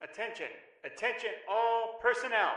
[0.00, 0.46] Attention,
[0.84, 2.52] attention, all personnel.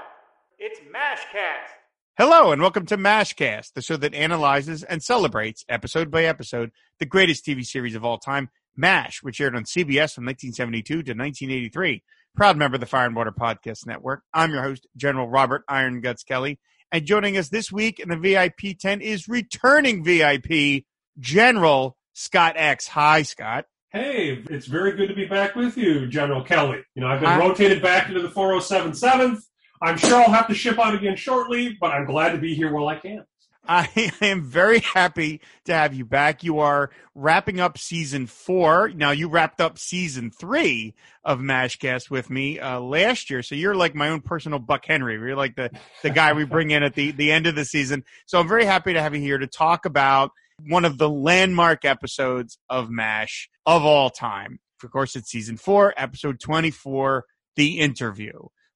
[0.60, 1.74] It's MASHcast.
[2.16, 6.70] Hello, and welcome to MASHcast, the show that analyzes and celebrates, episode by episode,
[7.00, 10.98] the greatest TV series of all time, MASH, which aired on CBS from 1972 to
[11.14, 12.04] 1983.
[12.36, 14.22] Proud member of the Fire and Water Podcast Network.
[14.32, 16.60] I'm your host, General Robert Iron Guts Kelly.
[16.92, 20.84] And joining us this week in the VIP tent is returning VIP
[21.18, 22.88] General Scott X.
[22.90, 23.66] Hi, Scott.
[23.94, 26.80] Hey, it's very good to be back with you, General Kelly.
[26.96, 27.38] You know, I've been Hi.
[27.38, 29.42] rotated back into the 4077th.
[29.82, 32.72] I'm sure I'll have to ship out again shortly, but I'm glad to be here
[32.72, 33.26] while I can.
[33.68, 33.90] I
[34.22, 36.42] am very happy to have you back.
[36.42, 38.90] You are wrapping up season four.
[38.96, 43.44] Now, you wrapped up season three of MASHcast with me uh, last year.
[43.44, 45.16] So you're like my own personal Buck Henry.
[45.16, 45.70] You're like the,
[46.02, 48.06] the guy we bring in at the, the end of the season.
[48.26, 50.32] So I'm very happy to have you here to talk about
[50.68, 54.60] one of the landmark episodes of MASH of all time.
[54.84, 57.26] Of course, it's season four, episode 24,
[57.56, 58.32] The Interview.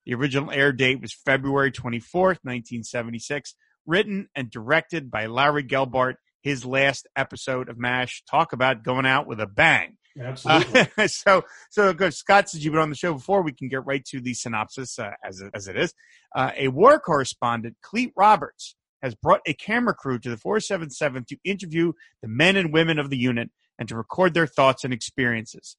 [0.05, 3.55] The original air date was February 24th, 1976
[3.85, 6.15] written and directed by Larry Gelbart.
[6.41, 8.23] His last episode of MASH.
[8.29, 9.97] Talk about going out with a bang.
[10.19, 10.87] Absolutely.
[10.95, 12.13] Uh, so, so good.
[12.13, 14.99] Scott, since you've been on the show before, we can get right to the synopsis
[14.99, 15.93] uh, as as it is.
[16.35, 21.37] Uh, a war correspondent, Clete Roberts, has brought a camera crew to the 477 to
[21.43, 25.77] interview the men and women of the unit and to record their thoughts and experiences.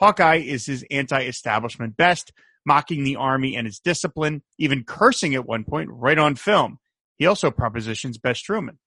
[0.00, 2.32] Hawkeye is his anti-establishment best,
[2.64, 6.78] mocking the army and its discipline, even cursing at one point right on film.
[7.16, 8.78] He also propositions Bess Truman.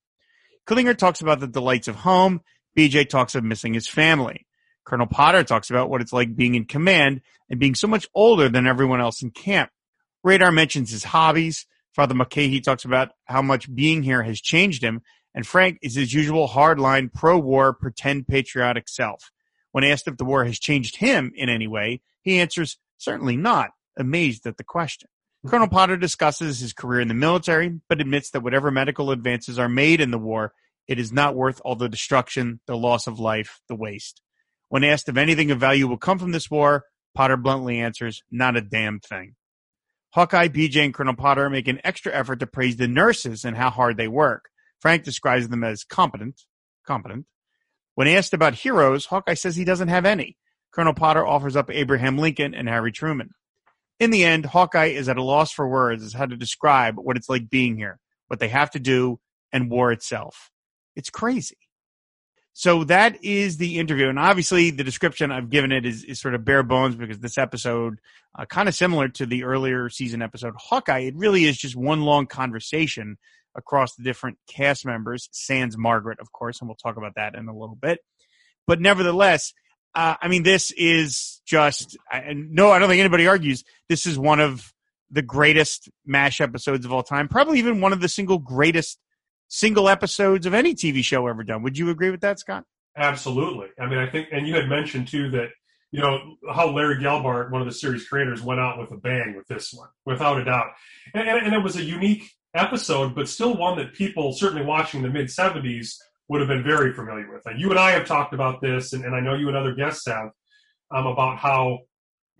[0.66, 2.42] Klinger talks about the delights of home.
[2.78, 4.48] BJ talks of missing his family.
[4.86, 8.48] Colonel Potter talks about what it's like being in command and being so much older
[8.50, 9.70] than everyone else in camp.
[10.24, 11.66] Radar mentions his hobbies.
[11.95, 15.02] Father Mulcahy talks about how much being here has changed him.
[15.34, 19.31] And Frank is his usual hardline pro-war, pretend patriotic self.
[19.72, 23.72] When asked if the war has changed him in any way, he answers, certainly not,
[23.97, 25.08] amazed at the question.
[25.39, 25.50] Mm-hmm.
[25.50, 29.69] Colonel Potter discusses his career in the military, but admits that whatever medical advances are
[29.69, 30.53] made in the war,
[30.88, 34.22] it is not worth all the destruction, the loss of life, the waste.
[34.68, 36.85] When asked if anything of value will come from this war,
[37.16, 39.35] Potter bluntly answers, not a damn thing.
[40.11, 43.69] Hawkeye, BJ, and Colonel Potter make an extra effort to praise the nurses and how
[43.69, 44.49] hard they work.
[44.79, 46.41] Frank describes them as competent,
[46.85, 47.25] competent.
[47.95, 50.38] When asked about heroes, Hawkeye says he doesn't have any.
[50.73, 53.29] Colonel Potter offers up Abraham Lincoln and Harry Truman.
[53.99, 57.16] In the end, Hawkeye is at a loss for words as how to describe what
[57.16, 59.19] it's like being here, what they have to do,
[59.53, 60.49] and war itself.
[60.95, 61.57] It's crazy.
[62.53, 64.09] So that is the interview.
[64.09, 67.38] And obviously, the description I've given it is, is sort of bare bones because this
[67.38, 68.00] episode,
[68.38, 72.01] uh, kind of similar to the earlier season episode Hawkeye, it really is just one
[72.01, 73.17] long conversation
[73.56, 77.47] across the different cast members, sans Margaret, of course, and we'll talk about that in
[77.47, 78.00] a little bit.
[78.67, 79.53] But nevertheless,
[79.95, 83.63] uh, I mean, this is just, and no, I don't think anybody argues.
[83.90, 84.73] This is one of
[85.09, 87.28] the greatest MASH episodes of all time.
[87.28, 88.97] Probably even one of the single greatest
[89.51, 91.62] single episodes of any TV show ever done.
[91.62, 92.63] Would you agree with that, Scott?
[92.95, 93.67] Absolutely.
[93.78, 95.50] I mean, I think, and you had mentioned too that,
[95.91, 99.35] you know, how Larry Gelbart, one of the series creators, went out with a bang
[99.35, 100.67] with this one, without a doubt.
[101.13, 105.01] And, and, and it was a unique episode, but still one that people, certainly watching
[105.01, 105.95] the mid 70s,
[106.29, 107.45] would have been very familiar with.
[107.45, 109.75] And you and I have talked about this, and, and I know you and other
[109.75, 110.29] guests have,
[110.91, 111.79] um, about how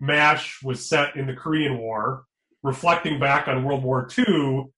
[0.00, 2.24] MASH was set in the Korean War,
[2.62, 4.72] reflecting back on World War II,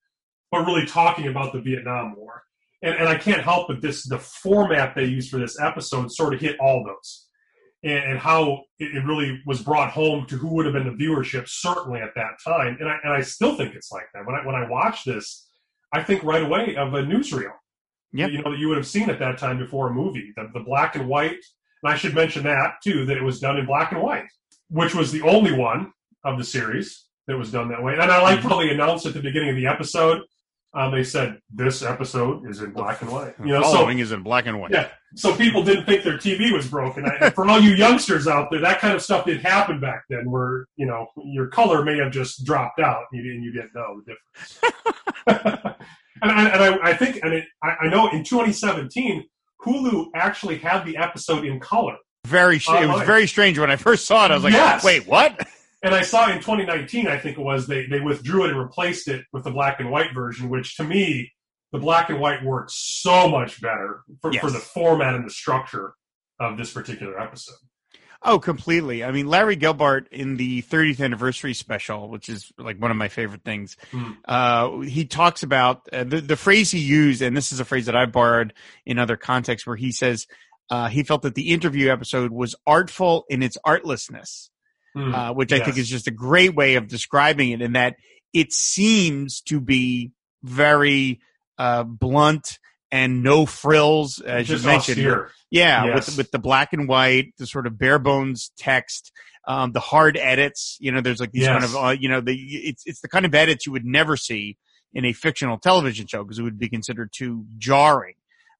[0.54, 2.42] but really talking about the Vietnam War.
[2.82, 6.34] And, and I can't help but this the format they used for this episode sort
[6.34, 7.26] of hit all those.
[7.82, 11.04] And, and how it, it really was brought home to who would have been the
[11.04, 12.76] viewership, certainly at that time.
[12.80, 14.26] And I, and I still think it's like that.
[14.26, 15.48] When I, when I watch this,
[15.92, 17.52] I think right away of a newsreel
[18.14, 18.30] Yep.
[18.30, 20.60] you know that you would have seen at that time before a movie the, the
[20.60, 23.90] black and white and i should mention that too that it was done in black
[23.90, 24.26] and white
[24.70, 25.92] which was the only one
[26.24, 28.48] of the series that was done that way and i like mm-hmm.
[28.48, 30.22] how they announced at the beginning of the episode
[30.74, 34.12] um, they said this episode is in black and white you know so Following is
[34.12, 34.72] in black and white.
[34.72, 38.50] yeah so people didn't think their tv was broken I, for all you youngsters out
[38.50, 41.96] there that kind of stuff did happen back then where you know your color may
[41.98, 45.74] have just dropped out and you, and you didn't know the difference
[46.22, 49.24] and I, and I, I think, and it, I, I know in 2017,
[49.64, 51.96] Hulu actually had the episode in color.
[52.26, 54.30] Very, sh- it was very strange when I first saw it.
[54.30, 54.84] I was like, Yes.
[54.84, 55.46] wait, what?
[55.84, 59.06] And I saw in 2019, I think it was, they, they withdrew it and replaced
[59.06, 61.32] it with the black and white version, which to me,
[61.72, 64.40] the black and white works so much better for, Yes.
[64.40, 65.94] for the format and the structure
[66.40, 67.56] of this particular episode.
[68.22, 69.04] Oh, completely.
[69.04, 73.08] I mean, Larry Gelbart in the 30th anniversary special, which is like one of my
[73.08, 74.12] favorite things, Hmm.
[74.24, 77.84] uh, he talks about uh, the, the phrase he used, and this is a phrase
[77.86, 78.54] that I borrowed
[78.86, 80.26] in other contexts, where he says
[80.70, 84.48] uh, he felt that the interview episode was artful in its artlessness.
[84.94, 85.12] Hmm.
[85.14, 87.96] uh, which I think is just a great way of describing it in that
[88.32, 90.12] it seems to be
[90.44, 91.20] very
[91.58, 92.58] uh, blunt
[92.92, 94.98] and no frills, as Just you mentioned.
[94.98, 95.30] austere.
[95.50, 96.08] Yeah, Yes.
[96.08, 99.10] with with the black and white, the sort of bare bones text,
[99.48, 100.76] um, the hard edits.
[100.80, 103.26] You know, there's like these kind of uh, you know the it's it's the kind
[103.26, 104.56] of edits you would never see
[104.92, 108.14] in a fictional television show because it would be considered too jarring.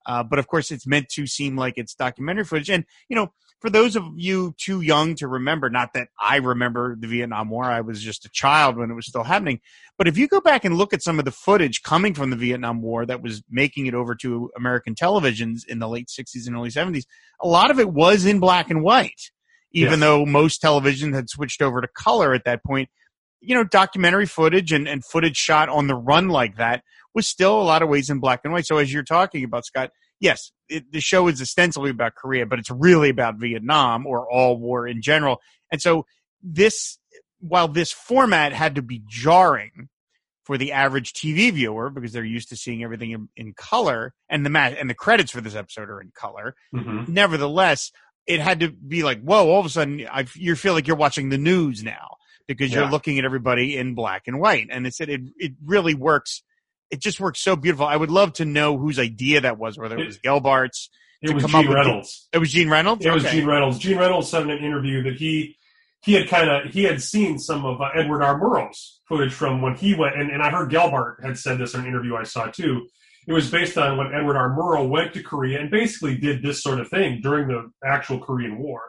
[0.07, 2.71] Uh, but of course, it's meant to seem like it's documentary footage.
[2.71, 6.97] And you know, for those of you too young to remember, not that I remember
[6.99, 9.61] the Vietnam War, I was just a child when it was still happening.
[9.97, 12.37] But if you go back and look at some of the footage coming from the
[12.37, 16.55] Vietnam War that was making it over to American televisions in the late 60s and
[16.57, 17.05] early 70s,
[17.41, 19.31] a lot of it was in black and white,
[19.73, 20.01] even Yes.
[20.01, 22.89] though most television had switched over to color at that point.
[23.41, 26.83] You know, documentary footage and, and footage shot on the run like that
[27.15, 28.67] was still a lot of ways in black and white.
[28.67, 29.91] So as you're talking about, Scott,
[30.21, 34.57] yes, it, the show is ostensibly about Korea, but it's really about Vietnam or all
[34.59, 35.41] war in general.
[35.71, 36.07] And so
[36.43, 36.99] this,
[37.41, 39.89] while this format had to be jarring
[40.45, 44.45] for the average TV viewer because they're used to seeing everything in, in color, and
[44.45, 46.55] the ma- and the credits for this episode are in color.
[46.75, 47.09] Mhm.
[47.09, 47.93] Nevertheless,
[48.27, 49.49] it had to be like, whoa!
[49.49, 52.17] All of a sudden, I, you feel like you're watching the news now
[52.47, 55.95] because you're looking at everybody in black and white, and it said it it really
[55.95, 56.43] works.
[56.95, 57.87] It just works so beautiful.
[57.87, 60.91] I would love to know whose idea that was, whether it was Gelbart's.
[61.23, 62.29] It was Gene the- Reynolds.
[62.33, 63.05] It was Gene Reynolds.
[63.05, 63.79] It was Gene Reynolds.
[63.79, 65.57] Gene Reynolds said in an interview that he
[66.05, 68.39] he had kind of he had seen some of uh, Edward R.
[68.39, 71.81] Murrow's footage from when he went, and, and I heard Gelbart had said this in
[71.81, 72.87] an interview I saw too.
[73.27, 74.57] It was based on when Edward R.
[74.57, 78.59] Murrow went to Korea and basically did this sort of thing during the actual Korean
[78.59, 78.83] War.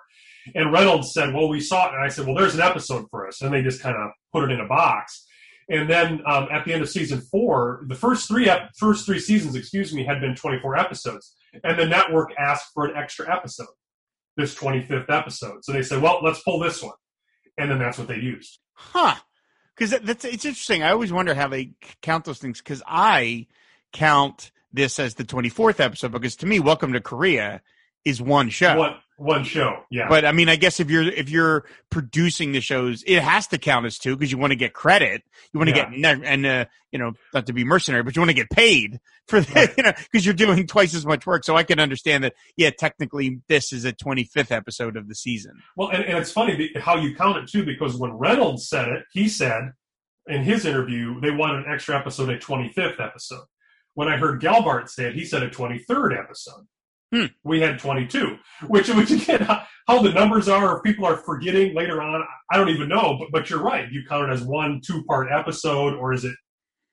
[0.54, 3.28] And Reynolds said, "Well, we saw it," and I said, "Well, there's an episode for
[3.28, 5.26] us," and they just kind of put it in a box.
[5.68, 9.20] And then um, at the end of season four, the first three ep- first three
[9.20, 13.68] seasons, excuse me, had been 24 episodes, and the network asked for an extra episode,
[14.38, 15.66] this 25th episode.
[15.66, 16.94] So they said, "Well, let's pull this one,"
[17.58, 18.60] and then that's what they used.
[18.74, 19.16] Huh.
[19.76, 20.84] Because that, that's it's interesting.
[20.84, 21.72] I always wonder how they
[22.02, 22.60] count those things.
[22.60, 23.48] Because I
[23.92, 26.12] count this as the twenty fourth episode.
[26.12, 27.62] Because to me, Welcome to Korea
[28.06, 28.78] is one show.
[28.78, 30.08] One one show, yeah.
[30.10, 33.58] But I mean, I guess if you're if you're producing the shows, it has to
[33.58, 35.24] count as two because you want to get credit.
[35.54, 35.90] You want to Yeah.
[35.90, 39.00] get and uh, you know not to be mercenary, but you want to get paid
[39.28, 39.74] for Right.
[39.78, 41.46] you know because you're doing twice as much work.
[41.46, 42.34] So I can understand that.
[42.58, 45.54] Yeah, technically, this is a twenty fifth episode of the season.
[45.78, 49.04] Well, and, and it's funny how you count it too, because when Reynolds said it,
[49.14, 49.72] he said
[50.28, 53.46] in his interview they wanted an extra episode, a 25th episode.
[53.94, 56.66] When I heard Gelbart say it, he said a 23rd episode.
[57.16, 57.26] Hmm.
[57.46, 61.74] We had 22, which, which again, how, how the numbers are, if people are forgetting
[61.74, 63.18] later on, I don't even know.
[63.18, 63.90] But, but you're right.
[63.90, 66.36] You count it as one two part episode, or is it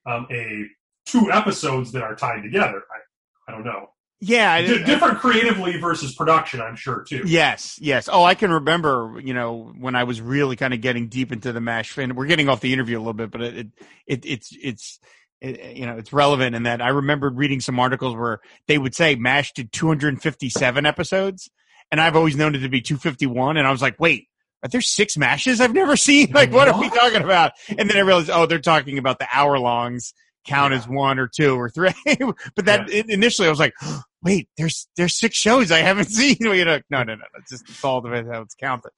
[0.06, 0.64] um, a
[1.06, 2.84] two episodes that are tied together?
[2.88, 3.88] I, I don't know.
[4.20, 7.22] Yeah, I- D- different creatively versus production, I'm sure too.
[7.26, 8.08] Yes, yes.
[8.10, 11.52] Oh, I can remember, you know, when I was really kind of getting deep into
[11.52, 12.14] the MASH fan.
[12.14, 13.66] We're getting off the interview a little bit, but it, it,
[14.06, 15.00] it it's, it's,
[15.42, 18.94] it, you know, it's relevant in that I remembered reading some articles where they would
[18.94, 21.50] say MASH did 257 episodes,
[21.90, 24.28] and I've always known it to be 251, and I was like, wait.
[24.64, 26.30] Are there six mashes I've never seen?
[26.32, 27.50] Like, what are we talking about?
[27.76, 30.14] And then I realized, oh, they're talking about the hour longs
[30.46, 30.78] count Yeah.
[30.78, 31.90] as one or two or three.
[32.54, 33.74] but that initially I was like,
[34.22, 36.36] wait, there's there's six shows I haven't seen.
[36.38, 38.92] You know, no, no, no, it's just it's all the way how it's counted.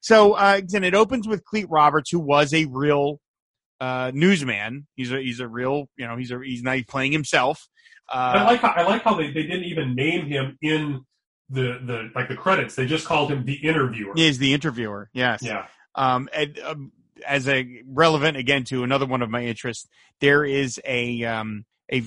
[0.00, 3.20] So uh, then it opens with Clete Roberts, who was a real
[3.80, 4.86] uh, newsman.
[4.94, 7.68] He's a he's a real you know he's a he's not playing himself.
[8.08, 11.04] I Uh, like how I like how they, they didn't even name him in
[11.48, 12.74] the the like the credits.
[12.74, 14.12] They just called him the interviewer.
[14.14, 15.10] he is the interviewer.
[15.12, 15.42] Yes.
[15.42, 15.66] Yeah.
[15.94, 16.92] Um, and, um,
[17.26, 19.86] as a relevant again to another one of my interests,
[20.20, 22.02] there is a um, a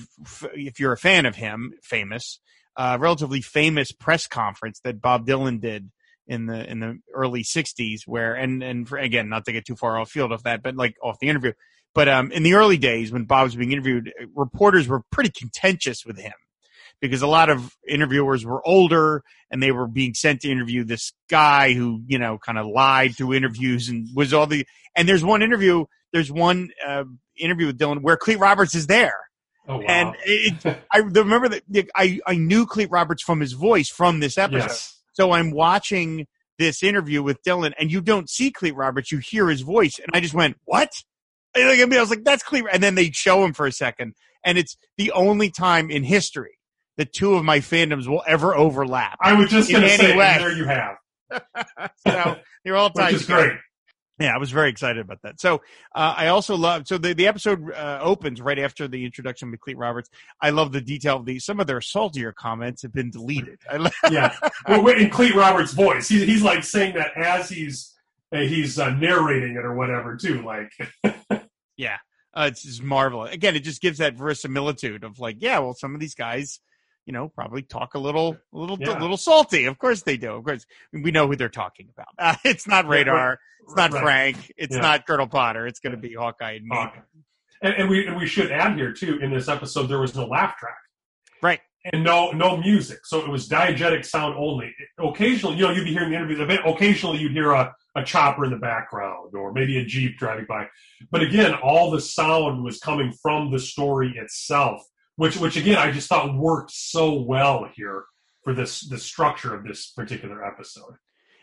[0.54, 2.40] if you're a fan of him, famous,
[2.76, 5.90] uh, relatively famous press conference that Bob Dylan did
[6.26, 9.76] in the in the early '60s, where and and for, again, not to get too
[9.76, 11.52] far off field of that, but like off the interview,
[11.94, 16.04] but um, in the early days when Bob was being interviewed, reporters were pretty contentious
[16.04, 16.32] with him
[17.00, 21.12] because a lot of interviewers were older and they were being sent to interview this
[21.28, 24.66] guy who you know kind of lied through interviews and was all the
[24.96, 27.04] and there's one interview there's one uh,
[27.36, 29.14] interview with Dylan where Clete Roberts is there
[29.66, 29.84] Oh wow.
[29.88, 31.62] and it, I remember that
[31.94, 35.00] I I knew Clete Roberts from his voice from this episode yes.
[35.14, 36.26] So I'm watching
[36.58, 39.98] this interview with Dylan and you don't see Clete Roberts you hear his voice.
[39.98, 40.90] And I just went what?
[41.56, 44.14] And I was like that's Clete and then they show him for a second.
[44.44, 46.58] And it's the only time in history
[46.96, 50.36] that two of my fandoms will ever overlap I was just going to say, way.
[50.38, 50.96] there you have,
[52.06, 53.52] so they're all tied which is great.
[54.20, 55.40] Yeah, I was very excited about that.
[55.40, 55.56] So
[55.94, 56.86] uh, I also love.
[56.86, 60.08] So the the episode uh, opens right after the introduction with Clete Roberts.
[60.40, 63.58] I love the detail of the some of their saltier comments have been deleted.
[63.68, 64.34] I love, Yeah.
[64.68, 67.92] well, in Clete Roberts' voice, he's he's like saying that as he's
[68.30, 70.42] he's uh, narrating it or whatever too.
[70.42, 70.70] Like,
[71.76, 71.96] yeah,
[72.34, 73.34] uh, it's just marvelous.
[73.34, 76.60] Again, it just gives that verisimilitude of like, yeah, well, some of these guys,
[77.06, 78.98] you know, probably talk a little, a little, Yeah.
[78.98, 79.66] a little salty.
[79.66, 80.32] Of course they do.
[80.34, 82.08] Of course, we know who they're talking about.
[82.18, 83.38] Uh, it's not Radar.
[83.64, 84.02] It's not right.
[84.02, 84.52] Frank.
[84.56, 84.80] It's Yeah.
[84.82, 85.66] not Colonel Potter.
[85.66, 86.76] It's going to be Hawkeye and me.
[86.76, 87.00] Hawkeye.
[87.62, 89.18] and, and we and we should add here too.
[89.20, 90.76] In this episode, there was no laugh track.
[91.42, 91.60] Right.
[91.92, 93.00] and no no music.
[93.04, 94.74] So it was diegetic sound only.
[94.98, 96.40] Occasionally, you know, you'd be hearing the interviews.
[96.40, 100.16] A bit, occasionally, you'd hear a, a chopper in the background or maybe a jeep
[100.16, 100.66] driving by.
[101.10, 104.82] But again, all the sound was coming from the story itself,
[105.16, 108.04] which which again I just thought worked so well here
[108.42, 110.94] for this the structure of this particular episode.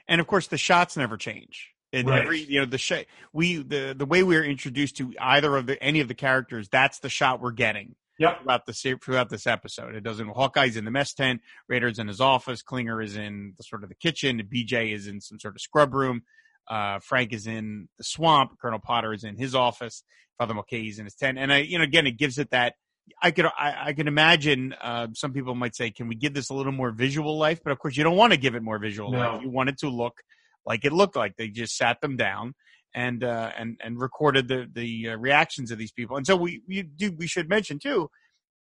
[0.07, 2.21] and of course the shots never change and Right.
[2.23, 5.65] every you know the sh- we the the way we are introduced to either of
[5.67, 8.43] the any of the characters that's the shot we're getting Yep.
[8.43, 12.21] throughout the throughout this episode it doesn't hawkeye's in the mess tent Radar's in his
[12.21, 15.61] office klinger is in the sort of the kitchen bj is in some sort of
[15.61, 16.21] scrub room
[16.69, 20.03] uh, frank is in the swamp colonel potter is in his office
[20.37, 22.75] father mulcahy is in his tent and i you know again it gives it that
[23.21, 26.49] I could I, I can imagine uh, some people might say, can we give this
[26.49, 27.59] a little more visual life?
[27.63, 29.17] But of course, you don't want to give it more visual No.
[29.19, 29.41] life.
[29.41, 30.21] You want it to look
[30.65, 31.35] like it looked like.
[31.37, 32.53] They just sat them down
[32.95, 36.17] and uh, and and recorded the the uh, reactions of these people.
[36.17, 38.09] And so we we do we should mention too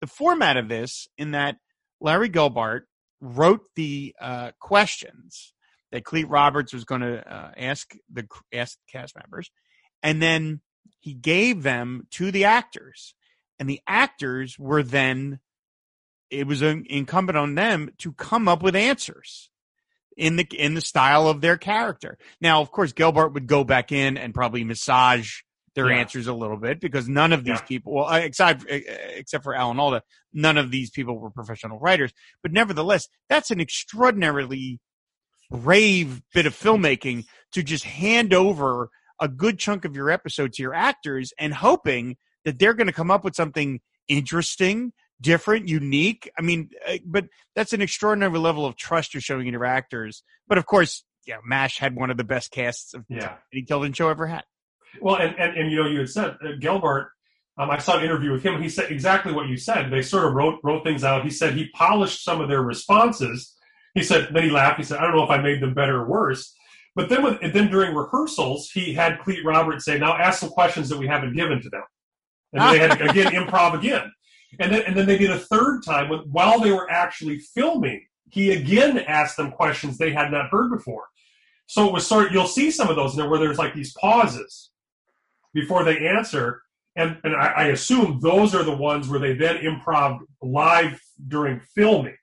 [0.01, 1.57] the format of this in that
[2.01, 2.83] Larry Gelbart
[3.21, 5.55] wrote the uh, questions
[5.91, 9.51] that Clete Roberts was going to uh, ask the ask cast members,
[10.03, 10.61] and then
[11.01, 13.15] he gave them to the actors,
[13.59, 15.41] and the actors were then
[16.31, 19.51] it was incumbent on them to come up with answers
[20.17, 22.19] in the in the style of their character.
[22.41, 25.31] Now, of course, Gelbart would go back in and probably massage
[25.75, 25.99] their Yeah.
[25.99, 27.67] answers a little bit because none of these Yeah.
[27.67, 32.13] people, well, except except for Alan Alda, none of these people were professional writers.
[32.43, 34.81] But nevertheless, that's an extraordinarily
[35.51, 40.63] brave bit of filmmaking to just hand over a good chunk of your episode to
[40.63, 42.17] your actors and hoping
[42.49, 46.31] that they're going to come up with something interesting, different, unique.
[46.39, 50.23] I mean, uh, but that's an extraordinary level of trust you're showing in your actors.
[50.49, 53.35] But of course, yeah, MASH had one of the best casts of Yeah.
[53.53, 54.45] any television show ever had.
[55.01, 57.09] Well, and, and, and you know, you had said uh, Gelbart.
[57.59, 58.55] Um, I saw an interview with him.
[58.55, 59.91] and He said exactly what you said.
[59.91, 61.25] They sort of wrote wrote things out.
[61.25, 63.55] He said he polished some of their responses.
[63.95, 64.79] He said then he laughed.
[64.79, 66.55] He said, "I don't know if I made them better or worse."
[66.95, 70.51] But then, with, and then during rehearsals, he had Clete Roberts say, "Now ask some
[70.51, 71.83] questions that we haven't given to them."
[72.53, 74.13] And then they had to, again improv again.
[74.61, 78.05] And then and then they did a third time when, while they were actually filming.
[78.31, 81.05] He again asked them questions they had not heard before.
[81.67, 83.75] So it was sort of, you'll see some of those in there where there's like
[83.75, 84.71] these pauses
[85.53, 86.63] before they answer.
[86.97, 91.61] And, and I, I assume those are the ones where they then improv live during
[91.75, 92.17] filming.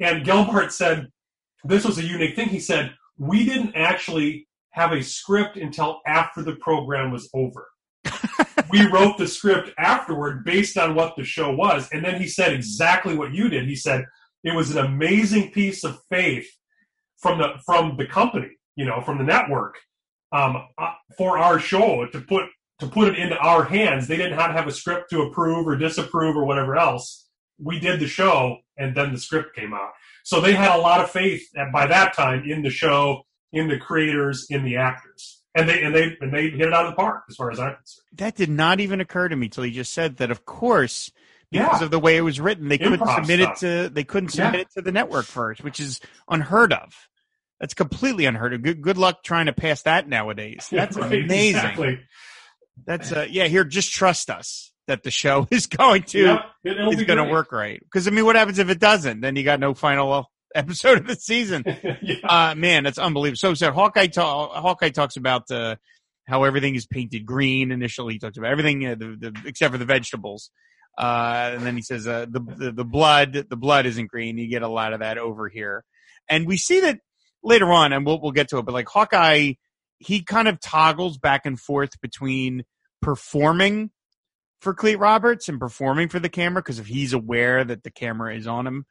[0.00, 1.08] And Gelbart said
[1.64, 2.48] this was a unique thing.
[2.48, 7.68] He said, We didn't actually have a script until after the program was over.
[8.70, 11.88] We wrote the script afterward based on what the show was.
[11.92, 13.66] And then he said exactly what you did.
[13.66, 14.04] He said,
[14.44, 16.48] It was an amazing piece of faith
[17.18, 19.76] from the from the company, you know, from the network,
[20.32, 22.46] um, uh, for our show to put
[22.80, 24.08] to put it into our hands.
[24.08, 27.28] They didn't have to have a script to approve or disapprove or whatever else.
[27.58, 29.90] We did the show, and then the script came out.
[30.24, 33.22] So they had a lot of faith by that time in the show,
[33.52, 36.86] in the creators, in the actors, and they and they and they hit it out
[36.86, 38.04] of the park as far as I'm concerned.
[38.14, 40.30] That did not even occur to me till you just said that.
[40.30, 41.10] Of course,
[41.50, 41.84] because Yeah.
[41.84, 43.62] of the way it was written, they couldn't submit stuff.
[43.62, 44.46] it to they couldn't Yeah.
[44.46, 46.94] submit it to the network first, which is unheard of.
[47.60, 48.62] That's completely unheard of.
[48.62, 50.66] Good, good luck trying to pass that nowadays.
[50.70, 51.56] That's Right, amazing.
[51.60, 52.00] Exactly.
[52.86, 53.46] That's uh, yeah.
[53.46, 57.52] Here, just trust us that the show is going to it, is going to work
[57.52, 57.78] right.
[57.80, 59.20] Because I mean, what happens if it doesn't?
[59.20, 61.64] Then you got no final episode of the season.
[62.02, 62.16] yeah.
[62.24, 63.36] Uh, man, that's unbelievable.
[63.36, 65.76] So, so Hawkeye, ta- Hawkeye talks about uh,
[66.26, 67.72] how everything is painted green.
[67.72, 70.50] Initially, he talks about everything uh, the, the, except for the vegetables.
[70.98, 74.36] Uh, and then he says uh, the, the the blood the blood isn't green.
[74.36, 75.84] You get a lot of that over here,
[76.28, 76.98] and we see that
[77.42, 78.66] later on, and we'll we'll get to it.
[78.66, 79.54] But like Hawkeye,
[79.98, 82.64] he kind of toggles back and forth between
[83.00, 83.90] performing
[84.60, 88.36] for Clete Roberts and performing for the camera because if he's aware that the camera
[88.36, 88.84] is on him,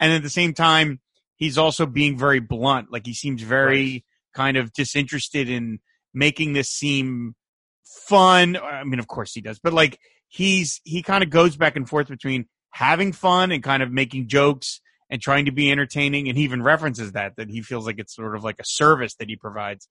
[0.00, 1.00] and at the same time
[1.36, 2.92] he's also being very blunt.
[2.92, 4.04] Like he seems very Right.
[4.34, 5.78] kind of disinterested in
[6.12, 7.34] making this seem
[8.06, 8.56] fun.
[8.56, 9.98] I mean, of course he does, but like
[10.28, 14.28] he's he kind of goes back and forth between having fun and kind of making
[14.28, 16.28] jokes and trying to be entertaining.
[16.28, 19.14] And he even references that that he feels like it's sort of like a service
[19.16, 19.88] that he provides,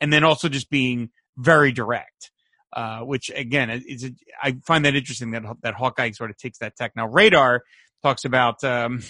[0.00, 2.30] and then also just being very direct.
[2.70, 4.10] Uh, which again is a,
[4.42, 6.92] I find that interesting that that Hawkeye sort of takes that tech.
[6.94, 7.62] Now Radar
[8.02, 9.02] talks about um,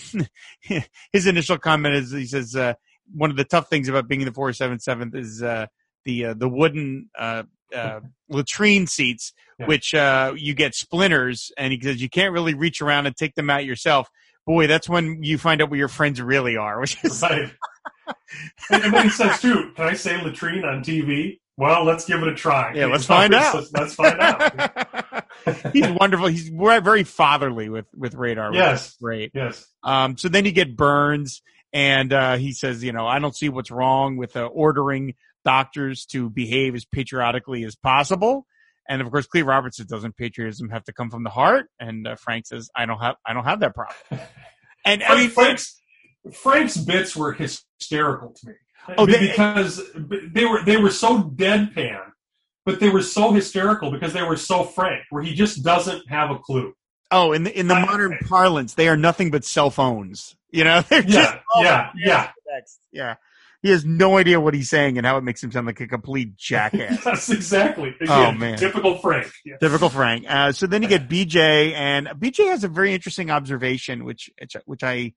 [1.13, 2.75] his initial comment is he says uh,
[3.15, 5.67] one of the tough things about being in the 477th is uh,
[6.05, 7.43] the uh, the wooden uh,
[7.75, 9.67] uh, latrine seats, Yeah.
[9.67, 13.35] which uh, you get splinters, and he says you can't really reach around and take
[13.35, 14.09] them out yourself.
[14.47, 17.51] Boy, that's when you find out what your friends really are, which is Right.
[18.71, 22.23] and, and then he says too, "Can I say latrine on TV?" Well, let's give
[22.23, 22.73] it a try.
[22.73, 23.55] Yeah, let's You know, find out.
[23.55, 25.05] Let's, let's find out.
[25.73, 26.27] he's wonderful.
[26.29, 28.53] He's very fatherly with with Radar.
[28.55, 28.97] Yes.
[29.01, 29.33] great.
[29.35, 29.67] yes.
[29.83, 33.49] Um, so then you get Burns, and uh, he says, you know, I don't see
[33.49, 35.15] what's wrong with uh, ordering
[35.45, 38.47] doctors to behave as patriotically as possible.
[38.89, 41.67] And of course, Clete Roberts says, doesn't patriotism have to come from the heart?
[41.79, 43.97] And uh, Frank says, I don't have, I don't have that problem.
[44.85, 45.79] And I mean, Frank's
[46.33, 48.53] Frank's bits were hysterical to me.
[48.97, 49.83] Oh, they- because
[50.33, 52.08] they were they were so deadpan,
[52.69, 56.31] but they were so hysterical because they were so frank, where he just doesn't have
[56.31, 56.75] a clue.
[57.11, 60.37] oh, in the in the I- modern parlance, they are nothing but self-owns.
[60.51, 62.31] You know, they're just Yeah, oh, yeah, yeah.
[62.93, 63.15] yeah.
[63.63, 65.87] He has no idea what he's saying and how it makes him sound like a
[65.87, 67.03] complete jackass.
[67.05, 67.95] That's exactly.
[68.07, 68.59] Oh, man.
[68.59, 69.33] typical Frank.
[69.47, 69.57] Yeah.
[69.57, 70.27] Typical Frank.
[70.29, 74.31] Uh, so then you get BJ, and BJ has a very interesting observation, which
[74.67, 75.15] which I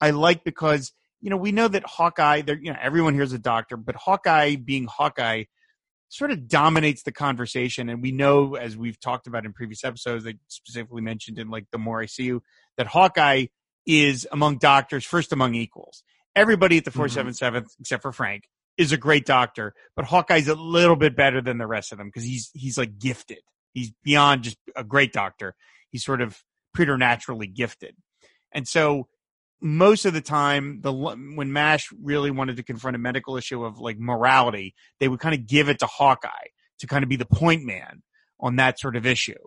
[0.00, 2.42] I like because you know we know that Hawkeye.
[2.42, 5.44] There, you know, everyone here's a doctor, but Hawkeye, being Hawkeye,
[6.12, 10.24] sort of dominates the conversation, and we know, as we've talked about in previous episodes,
[10.24, 12.42] they specifically mentioned in like the more I see you,
[12.76, 13.46] that Hawkeye
[13.86, 16.04] is among doctors first among equals.
[16.36, 17.00] Everybody at the mm-hmm.
[17.00, 18.44] four seven seventh, except for Frank,
[18.76, 22.08] is a great doctor, but Hawkeye's a little bit better than the rest of them
[22.08, 23.40] because he's he's like gifted.
[23.72, 25.54] He's beyond just a great doctor.
[25.90, 26.42] He's sort of
[26.74, 27.96] preternaturally gifted,
[28.52, 29.08] and so
[29.62, 33.78] most of the time, the when Mash really wanted to confront a medical issue of
[33.78, 36.48] like morality, they would kind of give it to Hawkeye
[36.80, 38.02] to kind of be the point man
[38.40, 39.38] on that sort of issue.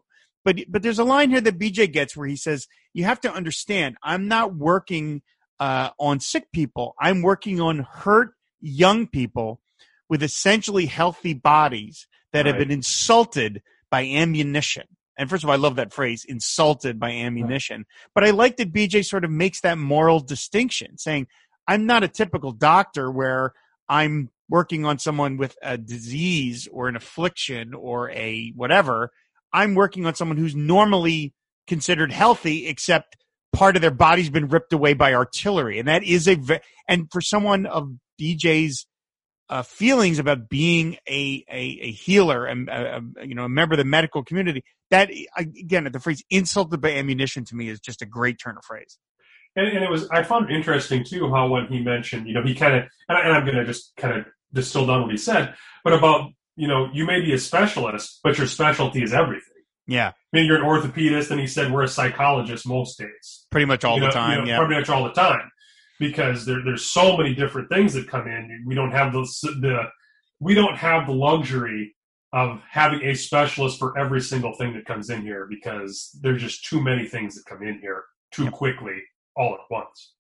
[0.45, 3.33] But but there's a line here that BJ gets where he says, "You have to
[3.33, 5.21] understand, I'm not working
[5.59, 6.95] uh, on sick people.
[6.99, 9.59] I'm working on hurt young people
[10.07, 15.57] with essentially healthy bodies that have been insulted by ammunition." And first of all, I
[15.57, 17.85] love that phrase, insulted by ammunition.
[18.13, 21.27] But I like that BJ sort of makes that moral distinction, saying,
[21.67, 23.53] I'm not a typical doctor where
[23.87, 29.11] I'm working on someone with a disease or an affliction or a whatever.
[29.51, 31.33] I'm working on someone who's normally
[31.67, 33.17] considered healthy, except
[33.53, 35.79] part of their body's been ripped away by artillery.
[35.79, 37.89] And that is a, ve- and for someone of
[38.21, 38.85] BJ's
[39.49, 43.77] uh, feelings about being a, a, a healer and, uh, you know, a member of
[43.77, 48.05] the medical community, that again, the phrase insulted by ammunition to me is just a
[48.05, 48.97] great turn of phrase.
[49.55, 52.43] And, and it was I found it interesting too how when he mentioned, you know,
[52.43, 55.17] he kind of and, and I'm going to just kind of distill down what he
[55.17, 59.51] said, but about you know, you may be a specialist, but your specialty is everything.
[59.87, 60.09] Yeah.
[60.09, 63.45] I mean, you're an orthopedist, and he said we're a psychologist most days.
[63.51, 64.31] Pretty much all You the know- time.
[64.39, 64.57] you know, yeah.
[64.59, 65.51] pretty much all the time,
[65.99, 68.63] because there, there's so many different things that come in.
[68.65, 69.21] We don't have the
[69.61, 69.83] the
[70.39, 71.95] we don't have the luxury
[72.33, 76.65] of having a specialist for every single thing that comes in here because there's just
[76.65, 78.53] too many things that come in here too Yep.
[78.53, 79.01] quickly
[79.37, 80.13] all at once.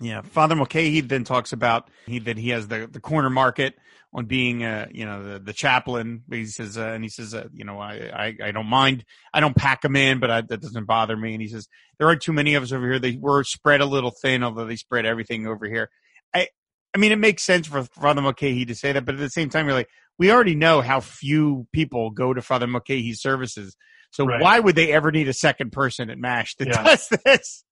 [0.00, 3.76] Yeah, Father Mulcahy then talks about he, that he has the, the corner market
[4.12, 6.24] on being, uh, you know, the, the chaplain.
[6.30, 9.04] He says, uh, and he says, uh, you know, I, I, I don't mind.
[9.32, 11.32] I don't pack them in, but I, that doesn't bother me.
[11.32, 11.68] And he says,
[11.98, 12.98] there aren't too many of us over here.
[12.98, 15.90] They were spread a little thin, although they spread everything over here.
[16.34, 16.48] I,
[16.94, 19.48] I mean, it makes sense for Father Mulcahy to say that, but at the same
[19.48, 23.76] time, you're like, we already know how few people go to Father Mulcahy's services.
[24.10, 24.42] So Right.
[24.42, 26.82] why would they ever need a second person at MASH that Yeah.
[26.82, 27.64] does this?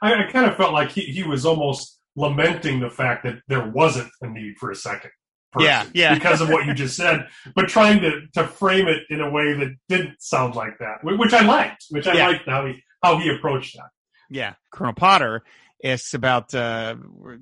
[0.00, 3.68] I, I kind of felt like he, he was almost lamenting the fact that there
[3.68, 5.10] wasn't a need for a second
[5.52, 6.14] person Yeah, yeah.
[6.14, 9.52] because of what you just said, but trying to, to frame it in a way
[9.54, 12.28] that didn't sound like that, which I liked, which I Yeah.
[12.28, 13.88] liked how he how he approached that.
[14.30, 14.54] Yeah.
[14.72, 15.42] Colonel Potter
[15.84, 16.94] asks about, uh,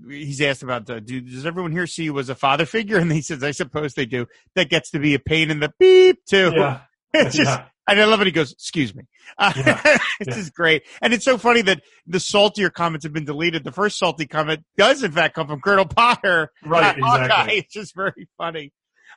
[0.08, 2.96] he's asked about, uh, do, does everyone here see you as a father figure?
[2.96, 4.26] And he says, I suppose they do.
[4.54, 6.52] That gets to be a pain in the beep too.
[6.56, 6.80] Yeah,
[7.14, 8.26] It's just, yeah, and I love it.
[8.26, 9.04] He goes, excuse me.
[9.38, 9.80] Uh, Yeah.
[10.20, 10.34] it's Yeah.
[10.34, 10.82] just great.
[11.02, 13.64] And it's so funny that the saltier comments have been deleted.
[13.64, 16.50] The first salty comment does in fact come from Colonel Potter.
[16.64, 17.54] right, exactly.
[17.58, 18.72] It's just very funny.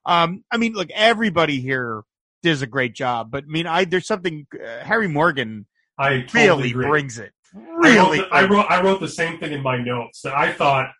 [0.05, 2.01] Um, I mean, look, everybody here
[2.41, 5.65] does a great job, but I mean, I, there's something, uh, Harry Morgan
[5.97, 6.87] I totally really agree.
[6.87, 7.31] brings it.
[7.55, 8.19] I Really.
[8.19, 10.91] wrote, the, I wrote I wrote the same thing in my notes that I thought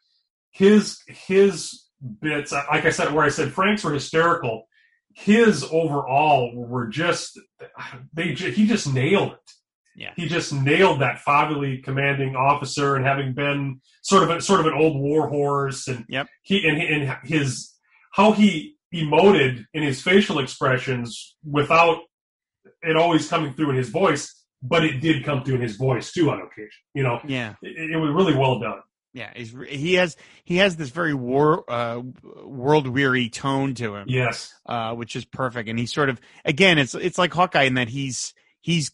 [0.51, 1.83] his his
[2.21, 4.67] bits like I said where I said Frank's were hysterical
[5.13, 7.39] his overall were just
[8.13, 9.51] they he just nailed it
[9.95, 10.13] Yeah.
[10.15, 14.65] he just nailed that fatherly commanding officer and having been sort of a, sort of
[14.65, 16.27] an old war horse and Yep.
[16.41, 17.71] he and, and his
[18.13, 21.97] how he emoted in his facial expressions without
[22.81, 26.11] it always coming through in his voice but it did come through in his voice
[26.11, 27.53] too on occasion you know Yeah.
[27.61, 28.79] it, it was really well done
[29.13, 32.01] Yeah, he's, he has he has this very war, uh,
[32.43, 34.05] world weary tone to him.
[34.09, 35.69] Yes, uh, which is perfect.
[35.69, 38.91] And he's sort of again, it's it's like Hawkeye in that he's he's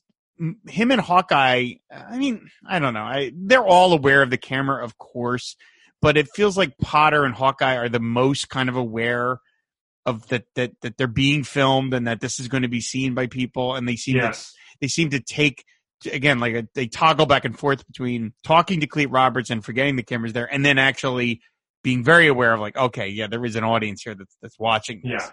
[0.68, 1.74] him and Hawkeye.
[1.90, 3.04] I mean, I don't know.
[3.04, 5.56] I, they're all aware of the camera, of course,
[6.02, 9.40] but it feels like Potter and Hawkeye are the most kind of aware
[10.06, 13.14] of that that that they're being filmed and that this is going to be seen
[13.14, 14.52] by people, and they seem yes.
[14.52, 15.64] to, they seem to take
[16.06, 19.96] again like a, they toggle back and forth between talking to Clete Roberts and forgetting
[19.96, 21.42] the camera's there, and then actually
[21.84, 25.02] being very aware of like, okay, yeah, there is an audience here that's that's watching
[25.04, 25.24] this.
[25.24, 25.30] Yeah.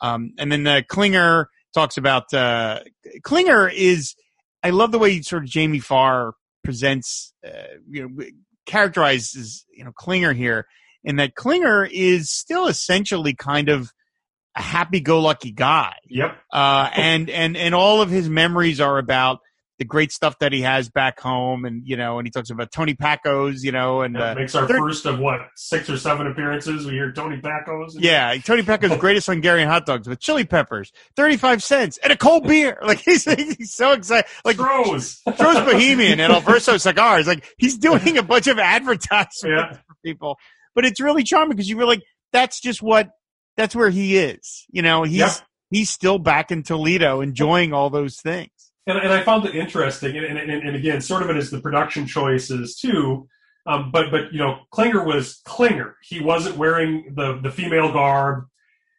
[0.00, 2.80] Um, and then uh, Klinger talks about uh,
[3.22, 4.14] Klinger is.
[4.62, 7.50] I love the way sort of Jamie Farr presents, uh,
[7.88, 8.24] you know,
[8.66, 10.66] characterizes you know Klinger here,
[11.04, 13.92] in that Klinger is still essentially kind of
[14.56, 15.94] a happy-go-lucky guy.
[16.08, 16.36] Yep.
[16.52, 19.40] Uh, and and and all of his memories are about
[19.78, 22.72] the great stuff that he has back home, and you know, and he talks about
[22.72, 26.26] Tony Packo's, you know, and That uh, makes our first of what six or seven
[26.26, 26.86] appearances.
[26.86, 27.94] We hear Tony Packo's.
[27.98, 32.46] yeah, Tony Packo's greatest Hungarian hot dogs with chili peppers, thirty-five cents, and a cold
[32.46, 32.78] beer.
[32.86, 34.30] Like he's, he's so excited.
[34.44, 35.20] Like Strohs.
[35.36, 37.26] Joe's Bohemian and Alverso Cigars.
[37.26, 39.72] Like he's doing a bunch of advertisements Yeah.
[39.72, 40.38] for people,
[40.74, 43.10] but it's really charming because you were like, that's just what,
[43.56, 44.64] that's where he is.
[44.70, 45.30] You know, he's Yep.
[45.70, 48.50] he's still back in Toledo enjoying all those things.
[48.86, 51.60] And, and I found it interesting, and, and, and, again, sort of it is the
[51.60, 53.28] production choices too.
[53.66, 55.96] Um, but but you know, Klinger was Klinger.
[56.02, 58.44] He wasn't wearing the the female garb.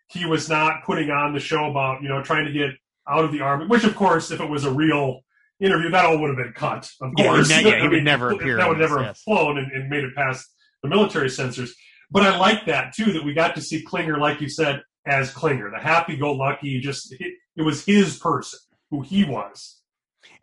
[0.09, 2.71] He was not putting on the show about you know trying to get
[3.07, 3.65] out of the army.
[3.67, 5.21] Which of course, if it was a real
[5.59, 6.89] interview, that all would have been cut.
[7.01, 9.07] Of Yeah, course, yeah, he I would never appear That would this, never yes.
[9.07, 10.45] have flown and, and made it past
[10.83, 11.73] the military censors.
[12.11, 13.13] But I like that too.
[13.13, 16.81] That we got to see Klinger, like you said, as Klinger, the happy-go-lucky.
[16.81, 18.59] Just it, it was his person,
[18.91, 19.76] who he was.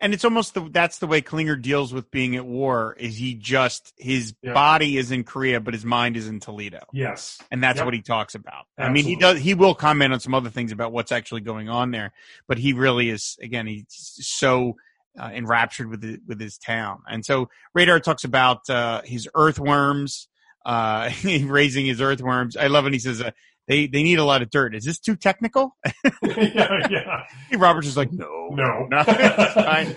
[0.04, 2.94] And it's almost the that's the way Klinger deals with being at war.
[3.00, 4.52] Is he just his Yeah.
[4.52, 6.80] body is in Korea, but his mind is in Toledo.
[6.92, 7.40] Yes.
[7.50, 7.86] and that's Yep.
[7.86, 8.66] what he talks about.
[8.76, 9.38] I mean, he does.
[9.40, 12.12] He will comment on some other things about what's actually going on there,
[12.46, 13.38] but he really is.
[13.40, 14.76] Again, he's so
[15.18, 20.28] uh, enraptured with the, with his town, and so Radar talks about uh, his earthworms,
[20.66, 22.56] uh, raising his earthworms.
[22.58, 23.22] I love when he says.
[23.66, 24.74] They, they need a lot of dirt.
[24.74, 25.76] Is this too technical?
[26.22, 27.22] yeah, yeah.
[27.56, 28.86] Roberts is like, no, No.
[28.90, 29.96] no, it's fine.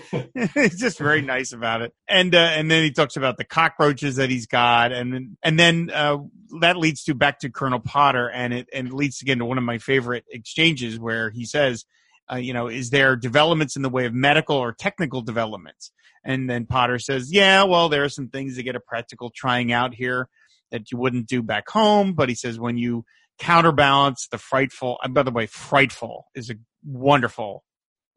[0.54, 1.92] He's just very nice about it.
[2.08, 5.58] And uh, and then he talks about the cockroaches that he's got, and then and
[5.58, 6.18] then uh,
[6.60, 9.58] that leads to back to Colonel Potter, and it and it leads again to one
[9.58, 11.84] of my favorite exchanges where he says,
[12.32, 15.92] uh, you know, is there developments in the way of medical or technical developments?
[16.24, 19.72] And then Potter says, yeah, well, there are some things that get a practical trying
[19.72, 20.28] out here
[20.70, 22.14] that you wouldn't do back home.
[22.14, 23.04] But he says when you
[23.38, 27.64] counterbalance the frightful, and by the way, frightful is a wonderful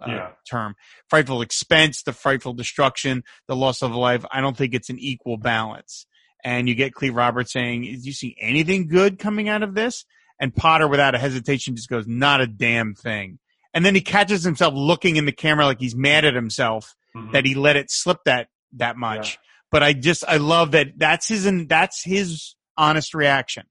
[0.02, 0.30] uh, Yeah.
[0.50, 0.74] term.
[1.10, 4.26] Frightful expense, the frightful destruction, the loss of life.
[4.32, 6.08] I don't think it's an equal balance.
[6.44, 10.04] And you get Clete Roberts saying, "Do you see anything good coming out of this?"
[10.40, 13.38] And Potter, without a hesitation, just goes, "Not a damn thing."
[13.76, 17.32] And then he catches himself looking in the camera like he's mad at himself Mhm.
[17.34, 19.38] that he let it slip that that much.
[19.70, 23.68] But I just I love that that's his and that's his honest reaction.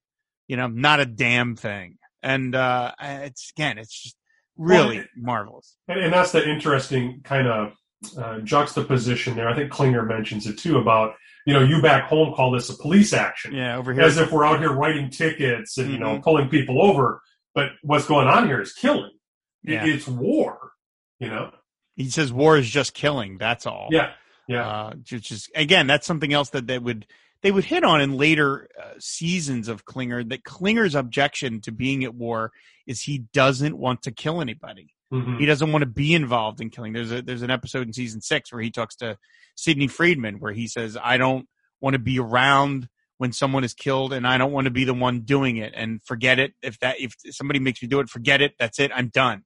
[0.50, 1.96] You know, not a damn thing.
[2.24, 4.16] And uh it's again, it's just
[4.56, 5.76] really Well, marvelous.
[5.86, 7.72] And, and that's the interesting kind of
[8.18, 9.48] uh, juxtaposition there.
[9.48, 11.14] I think Klinger mentions it too about,
[11.46, 13.54] you know, you back home call this a police action.
[13.54, 14.02] Yeah, over here.
[14.02, 16.22] As if we're out here writing tickets and, you know, Mhm.
[16.24, 17.22] pulling people over.
[17.54, 19.12] But what's going on here is killing.
[19.64, 19.84] It- Yeah.
[19.86, 20.72] It's war,
[21.20, 21.52] you know?
[21.94, 23.38] he says war is just killing.
[23.38, 23.86] That's all.
[23.92, 24.14] Yeah.
[24.48, 24.66] Yeah.
[24.68, 27.06] Uh, which is again, that's something else that they would
[27.42, 30.24] they would hit on in later uh, seasons of Klinger.
[30.24, 32.52] That Klinger's objection to being at war
[32.86, 34.94] is he doesn't want to kill anybody.
[35.12, 35.40] Mhm.
[35.40, 36.92] He doesn't want to be involved in killing.
[36.92, 39.18] There's a there's an episode in season six where he talks to
[39.56, 41.48] Sidney Freedman where he says, "I don't
[41.80, 44.94] want to be around when someone is killed, and I don't want to be the
[44.94, 45.72] one doing it.
[45.74, 48.54] And forget it if that if somebody makes me do it, forget it.
[48.58, 48.92] That's it.
[48.94, 49.44] I'm done."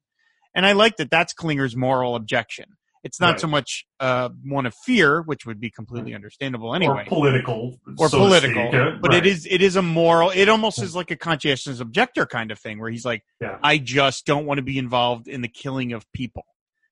[0.55, 1.11] And I like that.
[1.11, 2.77] That's Klinger's moral objection.
[3.05, 3.41] It's not Right.
[3.41, 7.79] so much uh, one of fear, which would be completely understandable anyway, Or political.
[7.99, 9.25] or so political, speak, uh, but right.
[9.25, 10.31] it is it is a moral.
[10.31, 13.59] It almost is like a conscientious objector kind of thing, where he's like, Yeah.
[13.63, 16.45] I just don't want to be involved in the killing of people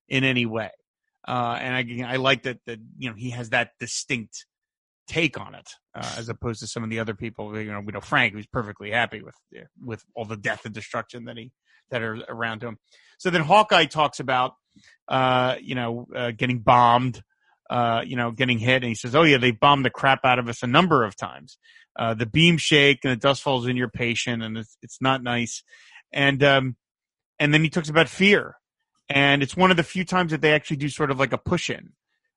[0.09, 0.71] in any way.
[1.27, 4.45] Uh, and I I like that that you know he has that distinct
[5.09, 7.59] take on it uh, as opposed to some of the other people.
[7.59, 9.35] You know, we know Frank, who's perfectly happy with
[9.83, 11.53] with all the death and destruction that he
[11.91, 12.79] that are around him.
[13.19, 14.55] So then Hawkeye talks about
[15.09, 17.23] uh, you know uh, getting bombed,
[17.71, 20.39] uh, you know, getting hit, and he says, "Oh yeah, they bombed the crap out
[20.39, 21.59] of us a number of times.
[21.99, 25.23] Uh, the beam shake and the dust falls in your patient, and it's it's not
[25.23, 25.63] nice."
[26.13, 26.77] And um,
[27.39, 28.57] and then he talks about fear,
[29.09, 31.39] and it's one of the few times that they actually do sort of like a
[31.39, 31.93] push in,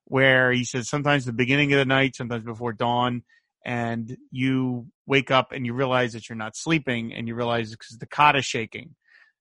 [0.06, 3.24] where he says sometimes the beginning of the night, sometimes before dawn,
[3.66, 7.98] and you wake up and you realize that you're not sleeping and you realize because
[7.98, 8.96] the cot is shaking.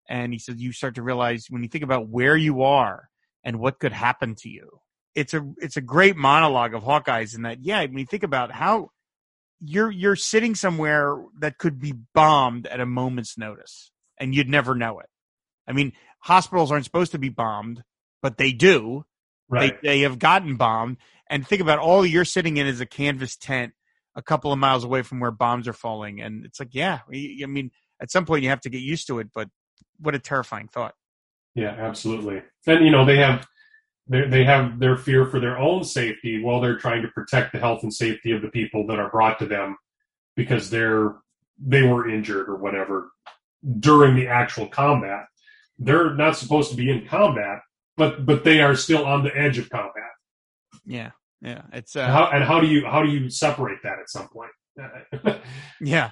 [0.08, 3.08] And he says you start to realize when you think about where you are
[3.42, 4.80] and what could happen to you.
[5.14, 8.50] It's a it's a great monologue of Hawkeye's in that yeah, when you think about
[8.50, 8.90] how
[9.60, 14.74] you're you're sitting somewhere that could be bombed at a moment's notice and you'd never
[14.74, 15.06] know it.
[15.68, 17.82] I mean, hospitals aren't supposed to be bombed,
[18.22, 19.04] but they do.
[19.48, 19.80] Right.
[19.82, 20.96] They they have gotten bombed.
[21.30, 23.72] And think about all you're sitting in is a canvas tent
[24.16, 26.20] a couple of miles away from where bombs are falling.
[26.20, 29.18] And it's like, yeah, I mean, at some point you have to get used to
[29.18, 29.48] it, but
[30.04, 30.94] what a terrifying thought.
[31.54, 32.42] Yeah, absolutely.
[32.66, 33.46] And you know, they have
[34.08, 37.58] they they have their fear for their own safety while they're trying to protect the
[37.58, 39.76] health and safety of the people that are brought to them
[40.36, 41.16] because they're
[41.58, 43.10] they were injured or whatever
[43.78, 45.26] during the actual combat.
[45.78, 47.60] They're not supposed to be in combat,
[47.96, 50.10] but but they are still on the edge of combat.
[50.84, 51.62] Yeah, yeah.
[51.72, 54.28] It's And uh, how, and how do you how do you separate that at some
[54.28, 54.50] point?
[55.80, 56.10] yeah.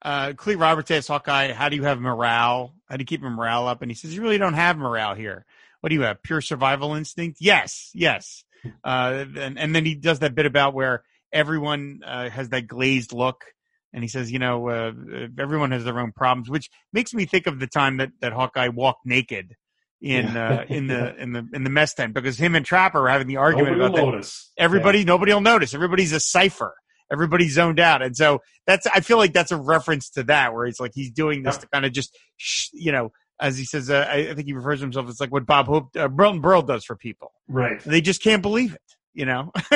[0.00, 2.74] Uh, Clete Roberts asked Hawkeye, "How do you have morale?
[2.88, 5.14] How do you keep your morale up?" And he says, "You really don't have morale
[5.14, 5.44] here.
[5.80, 6.22] What do you have?
[6.22, 7.38] Pure survival instinct?
[7.40, 8.44] Yes, yes."
[8.84, 13.12] Uh, and and then he does that bit about where everyone uh, has that glazed
[13.12, 13.44] look,
[13.92, 14.92] and he says, "You know, uh,
[15.38, 18.68] everyone has their own problems," which makes me think of the time that that Hawkeye
[18.68, 19.54] walked naked
[20.00, 23.08] in uh, in the in the in the mess tent because him and Trapper were
[23.08, 24.50] having the argument Nobody about that notice.
[24.56, 26.74] everybody nobody will notice everybody's a cipher
[27.10, 28.02] everybody's zoned out.
[28.02, 31.10] And so that's i feel like that's a reference to that where he's like he's
[31.10, 34.46] doing this to kind of just sh- you know as he says uh, I, think
[34.46, 37.32] he refers to himself as like what bob hope uh, Burl Burl does for people.
[37.48, 37.80] Right.
[37.82, 38.82] they just can't believe it
[39.14, 39.50] you know?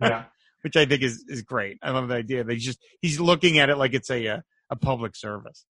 [0.00, 0.24] Yeah.
[0.62, 1.78] which i think is is great.
[1.82, 4.76] I love the idea he's just he's looking at it like it's a a, a
[4.76, 5.64] public service.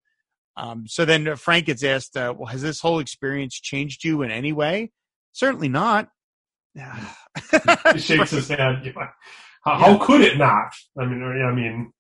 [0.57, 4.31] Um, so then frank gets asked uh, well has this whole experience changed you in
[4.31, 4.93] any way?
[5.33, 6.09] Certainly not.
[7.93, 8.95] He shakes his head.
[9.67, 9.73] Yeah.
[9.77, 10.73] How, how could it not?
[10.99, 11.93] I mean, I mean,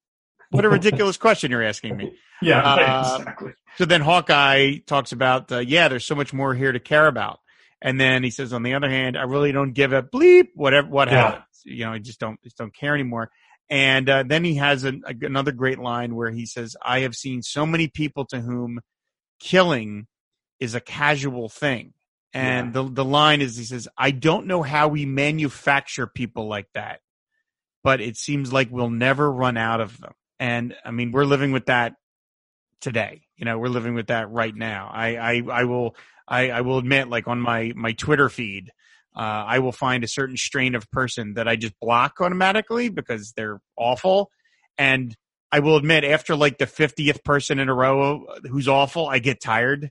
[0.51, 3.53] what a ridiculous question you're asking me yeah, Uh, exactly.
[3.77, 7.38] So then Hawkeye talks about, uh, yeah, there's so much more here to care about.
[7.83, 10.88] And then he says, on the other hand, I really don't give a bleep whatever
[10.88, 11.31] what Yeah.
[11.31, 11.44] happens.
[11.64, 13.31] You know, I just don't just don't care anymore.
[13.68, 17.14] And uh, then he has an, a, another great line where he says, "I have
[17.14, 18.81] seen so many people to whom
[19.38, 20.07] killing
[20.59, 21.92] is a casual thing."
[22.33, 26.68] And the the line is, he says, "I don't know how we manufacture people like
[26.75, 27.01] that,
[27.83, 31.53] but it seems like we'll never run out of them." And I mean, we're living
[31.53, 31.95] with that
[32.81, 33.23] today.
[33.37, 34.90] You know, we're living with that right now.
[34.93, 35.95] I, I, I will,
[36.27, 38.71] I, I will admit, like on my, my Twitter feed,
[39.14, 43.33] uh, I will find a certain strain of person that I just block automatically because
[43.37, 44.31] they're awful.
[44.79, 45.14] And
[45.53, 49.40] I will admit, after like the 50th person in a row who's awful, I get
[49.40, 49.90] tired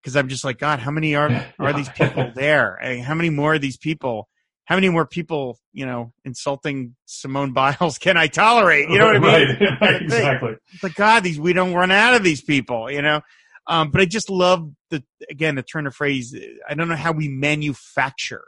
[0.00, 2.78] because I'm just like, God, how many are, are these people there?
[2.82, 4.28] I mean, how many more of these people?
[4.72, 8.88] How many more people, you know, insulting Simone Biles can I tolerate?
[8.88, 9.48] You know what I mean?
[9.60, 10.54] Right, right, exactly.
[10.72, 13.20] it's like God, these we don't run out of these people, you know.
[13.66, 16.34] Um, but I just love the again the turn of phrase.
[16.66, 18.44] I don't know how we manufacture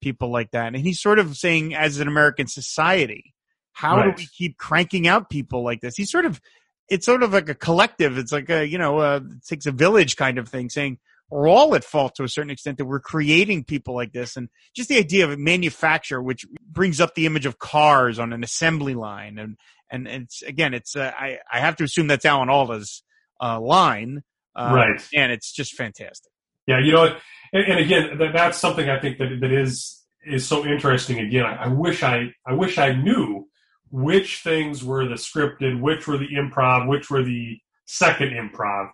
[0.00, 3.34] people like that, and he's sort of saying, as an American society,
[3.72, 4.16] how Right.
[4.16, 5.96] do we keep cranking out people like this?
[5.96, 6.40] He's sort of
[6.88, 8.16] it's sort of like a collective.
[8.16, 10.98] It's like a you know uh, it takes a village kind of thing, saying
[11.30, 14.48] we're all at fault to a certain extent that we're creating people like this, and
[14.74, 18.42] just the idea of a manufacture, which brings up the image of cars on an
[18.42, 19.56] assembly line, and
[19.90, 23.02] and it's again, it's uh, I I have to assume that's Alan Alda's
[23.40, 24.22] uh, line,
[24.58, 25.08] uh, Right.
[25.14, 26.32] And it's just fantastic.
[26.66, 27.16] Yeah, you know,
[27.52, 31.20] and, and again, that, that's something I think that that is is so interesting.
[31.20, 33.46] Again, I, I wish I I wish I knew
[33.90, 38.90] which things were the scripted, which were the improv, which were the second improv,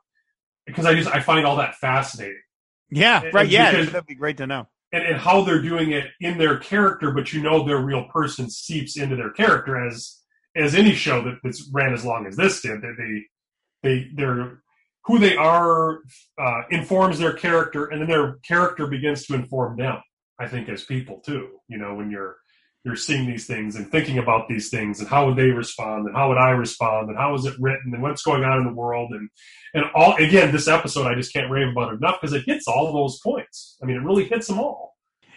[0.67, 2.41] because I just I find all that fascinating.
[2.91, 3.49] Yeah, And- right.
[3.49, 4.69] Yeah, because- that'd be great to know.
[4.93, 8.49] and, and how they're doing it in their character, but you know their real person
[8.49, 10.21] seeps into their character as
[10.57, 12.81] as any show that, that's ran as long as this did.
[12.83, 14.61] That they they they're
[15.07, 15.99] who they are
[16.41, 19.99] uh, informs their character, and then their character begins to inform them.
[20.39, 22.37] I think as people too, you know, when you're
[22.85, 26.15] you're seeing these things and thinking about these things and how would they respond and
[26.15, 28.75] how would I respond and how is it written and what's going on in the
[28.75, 29.29] world and
[29.73, 32.93] and all again this episode I just can't rave about enough because it hits all
[32.93, 33.77] those points.
[33.83, 34.95] I mean, it really hits them all.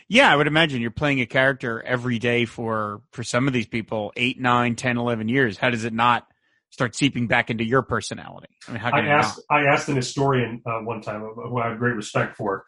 [0.10, 3.68] Yeah, I would imagine you're playing a character every day for for some of these
[3.68, 5.58] people, eight, nine, ten, eleven years.
[5.58, 6.28] How does it not
[6.70, 8.48] start seeping back into your personality?
[8.68, 11.50] I mean, how I can it asked I asked an historian uh, one time uh,
[11.50, 12.64] who I have great respect for,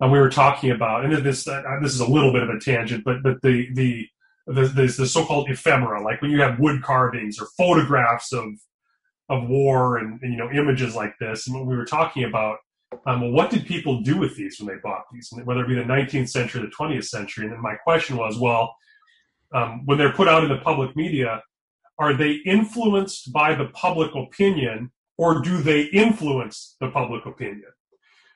[0.00, 2.60] and we were talking about and this uh, this is a little bit of a
[2.60, 4.08] tangent, but but the the
[4.46, 8.44] the, the, so-called ephemera, like when you have wood carvings or photographs of
[9.30, 12.58] of war and, and you know images like this, and when we were talking about,
[13.06, 15.74] um, well, what did people do with these when they bought these, whether it be
[15.74, 17.44] the 19th century or the 20th century?
[17.44, 18.74] And then my question was, well,
[19.54, 21.42] um, when they're put out in the public media,
[21.98, 27.70] are they influenced by the public opinion or do they influence the public opinion?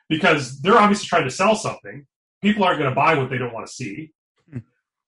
[0.08, 2.06] Because they're obviously trying to sell something.
[2.40, 4.12] People aren't going to buy what they don't want to see.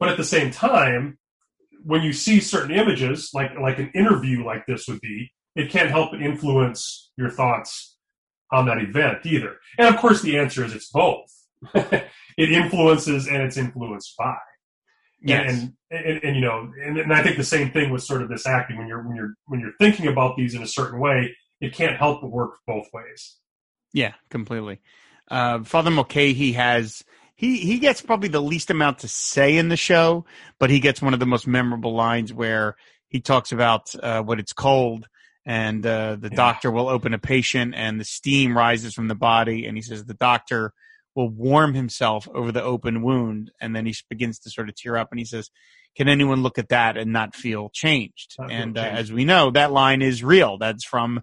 [0.01, 1.19] But at the same time,
[1.85, 5.91] when you see certain images, like like an interview like this would be, it can't
[5.91, 7.97] help but influence your thoughts
[8.51, 9.57] on that event either.
[9.79, 11.31] And of course, the answer is it's both.
[11.75, 12.09] it
[12.39, 14.37] influences and it's influenced by.
[15.23, 15.53] Yes.
[15.53, 18.31] And, and, and, you know, and, and I think the same thing with sort of
[18.31, 21.37] this acting when you're when you're when you're thinking about these in a certain way,
[21.61, 23.37] it can't help but work both ways.
[23.93, 24.81] Yeah, completely.
[25.31, 27.05] Uh, Father Mulcahy has
[27.41, 30.27] he he gets probably the least amount to say in the show,
[30.59, 32.77] but he gets one of the most memorable lines where
[33.09, 35.07] he talks about uh, what it's cold
[35.47, 36.37] and uh, the Yeah.
[36.37, 40.05] doctor will open a patient and the steam rises from the body and he says
[40.05, 40.75] the doctor
[41.15, 44.99] will warm himself over the open wound and then he begins to sort of tear
[44.99, 45.51] up and he says
[45.97, 48.37] can anyone look at that and not feel changed?
[48.39, 50.59] Not feel and uh, as we know that line is real.
[50.59, 51.23] That's from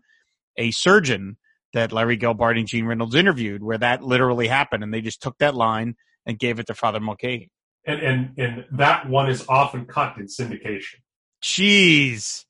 [0.58, 1.38] a surgeon
[1.74, 5.38] that Larry Gelbart and Gene Reynolds interviewed where that literally happened and they just took
[5.38, 5.96] that line
[6.28, 7.50] and gave it to Father Mulcahy.
[7.88, 10.96] And and and that one is often cut in syndication.
[11.42, 12.46] Jeez.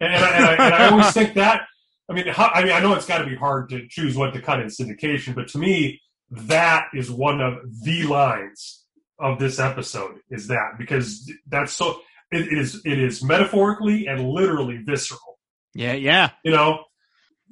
[0.00, 1.62] And, and, I, and, I, and I always think that.
[2.10, 4.34] I mean, how, I mean, I know it's got to be hard to choose what
[4.34, 8.84] to cut in syndication, but to me, that is one of the lines
[9.18, 10.16] of this episode.
[10.28, 12.00] Is that because that's so?
[12.32, 12.82] It, it is.
[12.84, 15.38] It is metaphorically and literally visceral.
[15.74, 16.30] Yeah, yeah.
[16.44, 16.84] You know,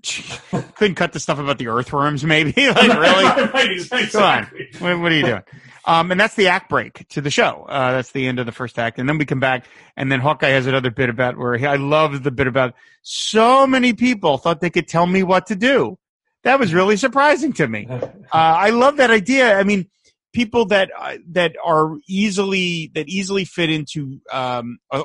[0.75, 2.53] Couldn't cut the stuff about the earthworms, maybe.
[2.57, 3.25] like, really?
[3.53, 4.07] right, exactly.
[4.09, 4.47] Come on.
[4.79, 5.43] What, what are you doing?
[5.85, 7.67] Um, and that's the act break to the show.
[7.69, 8.99] Uh, that's the end of the first act.
[8.99, 11.77] And then we come back, and then Hawkeye has another bit about where he, I
[11.77, 15.99] love the bit about so many people thought they could tell me what to do.
[16.45, 17.87] That was really surprising to me.
[17.89, 18.01] Uh,
[18.33, 19.59] I love that idea.
[19.59, 19.89] I mean,
[20.33, 25.03] people that uh, that are easily that easily fit into um, uh, uh,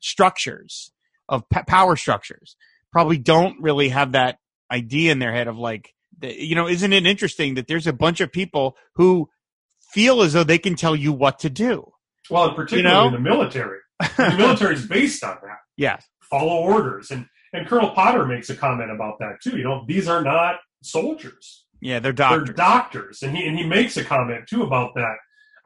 [0.00, 0.92] structures
[1.28, 2.56] of p- power structures
[2.96, 4.38] probably don't really have that
[4.72, 8.22] idea in their head of like, you know, isn't it interesting that there's a bunch
[8.22, 9.28] of people who
[9.92, 11.92] feel as though they can tell you what to do?
[12.30, 13.08] Well, particularly know?
[13.08, 13.80] in the military,
[14.16, 15.58] the military is based on that.
[15.76, 16.06] Yes.
[16.30, 19.58] Follow orders, and and Colonel Potter makes a comment about that too.
[19.58, 22.46] You know, these are not soldiers; Yeah, they're doctors.
[22.46, 25.16] they're doctors, and he and he makes a comment too about that.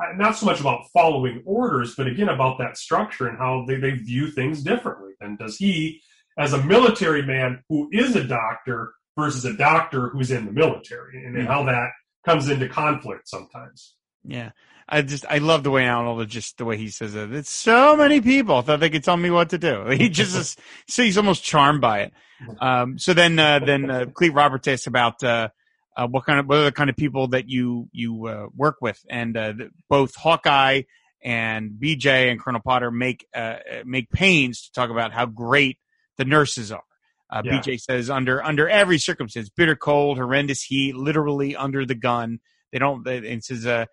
[0.03, 3.77] Uh, Not so much about following orders, but again about that structure and how they,
[3.77, 5.13] they view things differently.
[5.21, 6.03] And does he,
[6.41, 11.25] as a military man who is a doctor versus a doctor who's in the military,
[11.25, 11.91] and, and how that
[12.25, 13.95] comes into conflict sometimes.
[14.25, 14.51] Yeah.
[14.89, 17.33] I just I love the way Arnold just the way he says it.
[17.33, 19.87] It's so many people thought they could tell me what to do.
[19.91, 20.57] He just is
[20.89, 22.13] so he's almost charmed by it.
[22.59, 25.51] Um, so then uh, then uh, Clete Roberts asks about uh,
[25.95, 28.77] uh, what kind of what are the kind of people that you you uh, work
[28.81, 30.83] with, and uh, the, both Hawkeye
[31.23, 35.79] and BJ and Colonel Potter make uh, make pains to talk about how great
[36.19, 36.83] the nurses are.
[37.31, 37.61] Uh, Yeah.
[37.61, 42.41] BJ says under under every circumstance, bitter cold, horrendous heat, literally under the gun.
[42.73, 43.05] They don't.
[43.05, 43.87] They, and says uh,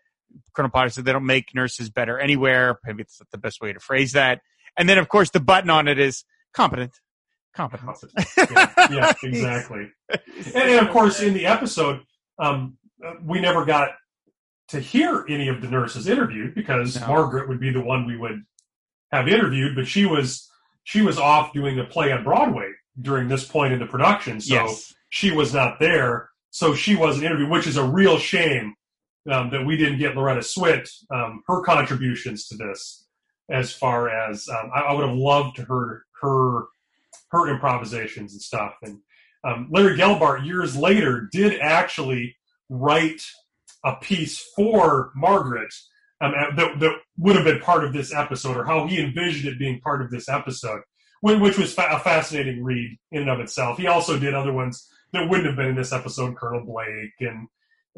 [0.53, 2.79] Colonel Potter said they don't make nurses better anywhere.
[2.85, 4.41] Maybe it's not the best way to phrase that.
[4.77, 6.93] And then, of course, the button on it is competent.
[7.55, 7.97] Competent.
[8.37, 9.91] yeah, yeah, exactly.
[10.53, 12.01] And, and of course, in the episode,
[12.39, 13.89] um, uh, we never got
[14.69, 17.07] to hear any of the nurses interviewed because No.
[17.07, 18.43] Margaret would be the one we would
[19.11, 20.47] have interviewed, but she was
[20.87, 22.71] she was off doing a play on Broadway
[23.01, 24.93] during this point in the production, so yes.
[25.09, 26.29] she was not there.
[26.51, 28.73] So she wasn't interviewed, which is a real shame
[29.29, 33.05] um, that we didn't get Loretta Swit um, her contributions to this.
[33.49, 36.67] As far as um, I, I would have loved to heard her
[37.31, 38.75] her improvisations and stuff.
[38.81, 38.99] And
[39.43, 42.37] um, Larry Gelbart years later did actually
[42.69, 43.23] write
[43.83, 45.73] a piece for Margaret
[46.19, 49.59] um, that, that would have been part of this episode, or how he envisioned it
[49.59, 50.81] being part of this episode,
[51.21, 53.77] which was a fascinating read in and of itself.
[53.77, 57.47] He also did other ones that wouldn't have been in this episode, Colonel Blake and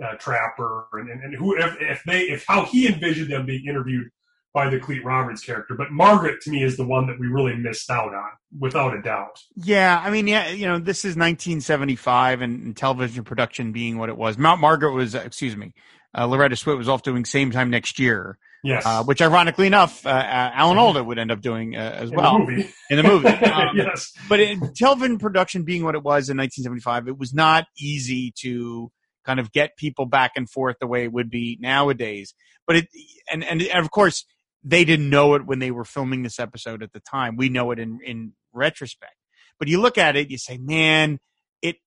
[0.04, 3.66] uh, Trapper, and, and, and who if, if they if how he envisioned them being
[3.68, 4.10] interviewed
[4.54, 5.76] by the Clete Roberts character.
[5.76, 9.02] But Margaret to me is the one that we really missed out on, without a
[9.02, 9.40] doubt.
[9.56, 14.10] Yeah, I mean, yeah, you know, this is 1975, and, and television production being what
[14.10, 14.38] it was.
[14.38, 15.74] Mount Margaret was, excuse me,
[16.18, 20.06] uh, Loretta Swit was off doing same time next year, Yes, uh, which ironically enough,
[20.06, 22.70] uh, Alan Alda would end up doing uh, as in well the movie.
[22.90, 23.30] in the movie.
[23.50, 27.66] Um, yes, but in television production being what it was in 1975, it was not
[27.78, 28.92] easy to
[29.26, 32.34] kind of get people back and forth the way it would be nowadays.
[32.66, 32.88] But it,
[33.32, 34.26] and, and, and of course,
[34.64, 37.36] they didn't know it when they were filming this episode at the time.
[37.38, 39.14] We know it in, in retrospect.
[39.58, 41.20] But you look at it, you say, man,
[41.62, 41.78] it,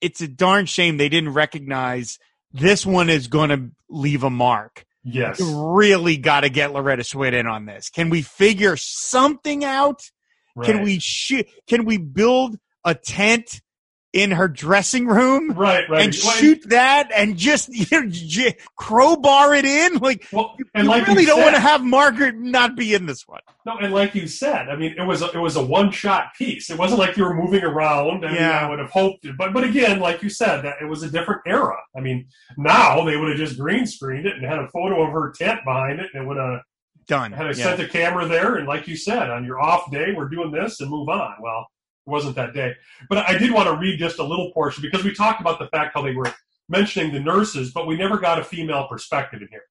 [0.00, 2.18] it's a darn shame they didn't recognize
[2.52, 4.84] this one is going to leave a mark.
[5.04, 5.40] yes.
[5.40, 7.90] You really got to get Loretta Swit in on this.
[7.90, 10.02] Can we figure something out?
[10.62, 13.62] Can we sh- Can we build a tent
[14.12, 16.02] in her dressing room Right, right.
[16.04, 19.94] and Well, shoot that and just you know, j- crowbar it in?
[19.98, 22.92] Like Well, and you like really you don't said, want to have Margaret not be
[22.94, 23.40] in this one.
[23.64, 26.34] No, and like you said, I mean, it was a, it was a one shot
[26.36, 26.68] piece.
[26.68, 28.24] It wasn't like you were moving around.
[28.24, 28.66] I mean, Yeah.
[28.66, 31.40] I would have hoped, but but again, like you said, that it was a different
[31.46, 31.76] era.
[31.96, 32.26] I mean,
[32.58, 35.60] now they would have just green screened it and had a photo of her tent
[35.64, 36.60] behind it, and it would have
[37.06, 37.32] Done.
[37.32, 37.64] had a Yeah.
[37.76, 40.80] sent a camera there, and like you said, on your off day, we're doing this
[40.80, 41.34] and move on.
[41.40, 41.66] Well, it
[42.06, 42.74] wasn't that day,
[43.08, 45.68] but I did want to read just a little portion because we talked about the
[45.68, 46.32] fact how they were
[46.68, 49.64] mentioning the nurses, but we never got a female perspective in here.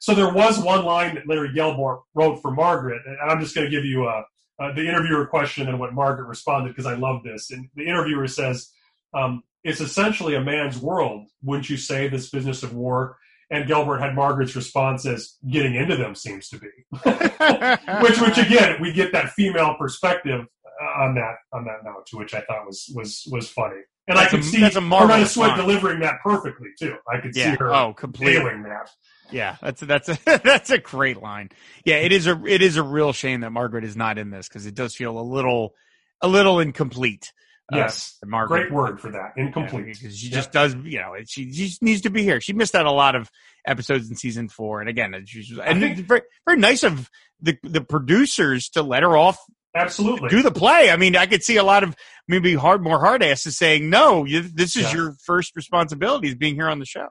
[0.00, 3.64] So there was one line that Larry Gelbart wrote for Margaret, and I'm just going
[3.64, 4.22] to give you uh,
[4.60, 7.50] uh, the interviewer question and what Margaret responded because I love this.
[7.50, 8.70] And the interviewer says,
[9.14, 12.08] um, "It's essentially a man's world, wouldn't you say?
[12.08, 13.16] This business of war."
[13.50, 16.68] And Gelbart had Margaret's response as, "Getting into them seems to be."
[18.02, 20.46] which, which again, we get that female perspective
[20.84, 23.76] on that on that note, to which I thought was was was funny.
[24.06, 26.96] And That's I a- could see that's a Loretta delivering that perfectly too.
[27.10, 27.52] I could yeah.
[27.52, 28.44] see her Oh, completely.
[28.44, 28.90] that.
[29.30, 31.48] Yeah, that's a, that's a that's a great line.
[31.86, 34.46] Yeah, it is a it is a real shame that Margaret is not in this
[34.48, 35.74] because it does feel a little
[36.20, 37.32] a little incomplete.
[37.72, 39.32] uh, Yes, that Margaret, great word for that.
[39.38, 39.86] Incomplete.
[39.98, 40.34] because she Yep.
[40.34, 42.40] just does, you know, she, she needs to be here.
[42.42, 43.30] She missed out a lot of
[43.66, 47.08] episodes in season four, and again, she's and think- it's very very nice of
[47.40, 49.38] the the producers to let her off
[49.74, 50.28] Absolutely.
[50.28, 50.90] do the play.
[50.90, 51.94] I mean, I could see a lot of
[52.28, 54.92] maybe hard more hard asses saying, "No, you, this is Yeah.
[54.94, 57.08] your first responsibility is being here on the show."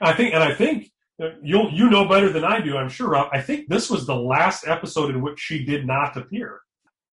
[0.00, 0.90] I think, and I think
[1.22, 2.76] uh, you'll you know better than I do.
[2.76, 3.08] I'm sure.
[3.10, 3.28] Rob.
[3.32, 6.60] I think this was the last episode in which she did not appear.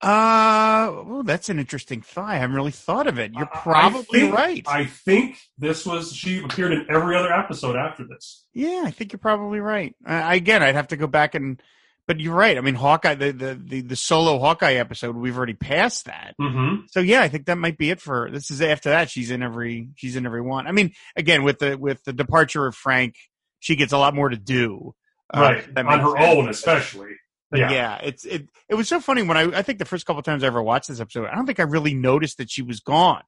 [0.01, 2.28] Uh, well, that's an interesting thought.
[2.30, 3.32] I haven't really thought of it.
[3.34, 4.64] You're I- I probably think- right.
[4.66, 8.45] I think this was she appeared in every other episode after this.
[8.53, 9.95] yeah, I think you're probably right.
[10.05, 11.62] Uh, again, I'd have to go back and,
[12.09, 12.59] but you're right.
[12.59, 16.34] I mean, Hawkeye, the, the, the, the solo Hawkeye episode, we've already passed that.
[16.40, 16.86] Mm-hmm.
[16.90, 18.50] So yeah, I think that might be it for this.
[18.50, 20.66] Is after that she's in every she's in every one.
[20.66, 23.14] I mean, again with the with the departure of Frank,
[23.61, 24.94] she gets a lot more to do.
[25.32, 26.36] Uh, right that on her sense.
[26.36, 27.11] own, especially.
[27.55, 27.70] Yeah.
[27.70, 27.98] yeah.
[28.03, 28.48] it's it.
[28.68, 30.88] It was so funny when I I think the first couple times I ever watched
[30.88, 33.22] this episode, I don't think I really noticed that she was gone.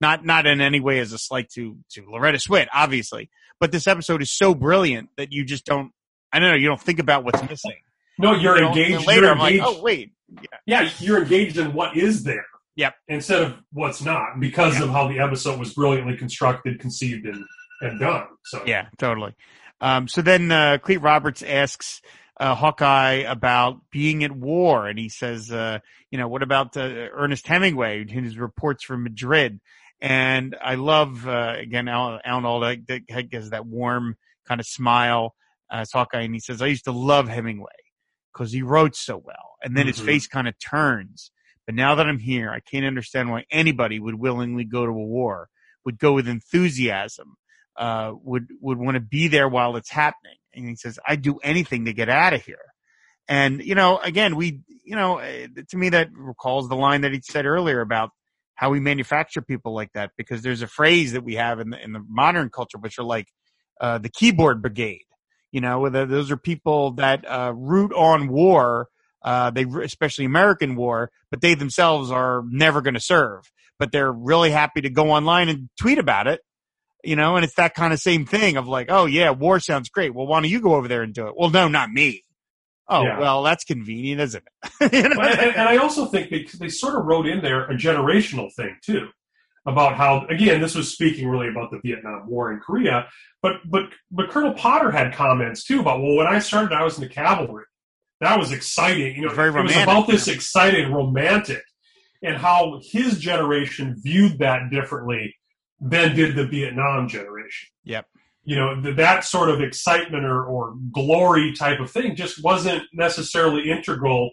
[0.00, 3.86] Not not in any way as a slight to to Loretta Swit, obviously, but this
[3.86, 5.92] episode is so brilliant that you just don't.
[6.32, 6.56] I don't know.
[6.56, 7.76] You don't think about what's missing.
[8.18, 9.06] No, you're You engaged.
[9.06, 9.66] Later, you're I'm like, engaged.
[9.78, 10.12] oh wait,
[10.42, 12.46] yeah, yeah, you're engaged in what is there.
[12.76, 12.94] Yep.
[13.08, 17.44] Instead of what's not, because of how the episode was brilliantly constructed, conceived, and
[17.80, 18.26] and done.
[18.44, 19.34] So Yeah, totally.
[19.80, 22.00] Um, so then uh, Clete Roberts asks
[22.38, 25.78] uh, Hawkeye about being at war, and he says, uh,
[26.10, 29.60] you know, what about uh, Ernest Hemingway and his reports from Madrid?
[30.00, 33.02] And I love uh, again Alan, Alan Alda that
[33.32, 35.34] has that warm kind of smile
[35.70, 37.72] as Hawkeye, and he says, I used to love Hemingway
[38.36, 40.04] because he wrote so well, and then his Mhm.
[40.04, 41.30] face kind of turns.
[41.64, 44.94] But now that I'm here, I can't understand why anybody would willingly go to a
[44.94, 45.48] war,
[45.84, 47.36] would go with enthusiasm
[47.76, 50.36] uh, would would want to be there while it's happening.
[50.54, 52.72] And he says, "I'd do anything to get out of here."
[53.28, 57.12] And you know, again, we, you know, eh, to me that recalls the line that
[57.12, 58.10] he said earlier about
[58.54, 60.12] how we manufacture people like that.
[60.16, 63.04] Because there's a phrase that we have in the in the modern culture, which are
[63.04, 63.28] like
[63.80, 65.04] uh, the keyboard brigade.
[65.56, 68.88] You know, whether those are people that uh, root on war.
[69.22, 73.50] Uh, they especially American war, but they themselves are never going to serve.
[73.78, 76.40] But they're really happy to go online and tweet about it
[77.04, 79.88] you know, and it's that kind of same thing of like, oh yeah, war sounds
[79.88, 80.14] great.
[80.14, 81.34] Well, why don't you go over there and do it?
[81.36, 82.24] Well, no, not me.
[82.88, 83.18] Oh, Yeah.
[83.20, 84.44] well, that's convenient, isn't
[84.80, 84.92] it?
[84.92, 85.20] You know?
[85.20, 88.76] and, and I also think they, they sort of wrote in there a generational thing
[88.84, 89.08] too,
[89.66, 93.08] about how again this was speaking really about the Vietnam War in Korea,
[93.42, 96.96] but but but Colonel Potter had comments too about well when I started I was
[96.96, 97.64] in the cavalry,
[98.20, 101.62] that was exciting, you know, Very it was about this exciting romantic,
[102.22, 105.34] and how his generation viewed that differently
[105.80, 107.68] than did the Vietnam generation.
[107.84, 108.06] Yep.
[108.46, 112.82] you know, th- that sort of excitement or, or glory type of thing just wasn't
[112.94, 114.30] necessarily integral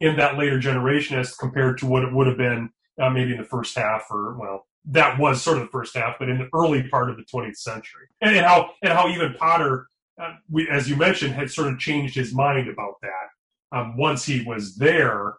[0.00, 2.70] in that later generation as compared to what it would have been
[3.02, 6.16] uh, maybe in the first half or, well, that was sort of the first half,
[6.18, 8.06] but in the early part of the 20th century.
[8.20, 9.86] And, how, and how even Potter,
[10.20, 13.76] uh, we, as you mentioned, had sort of changed his mind about that.
[13.76, 15.34] Um, once he was there,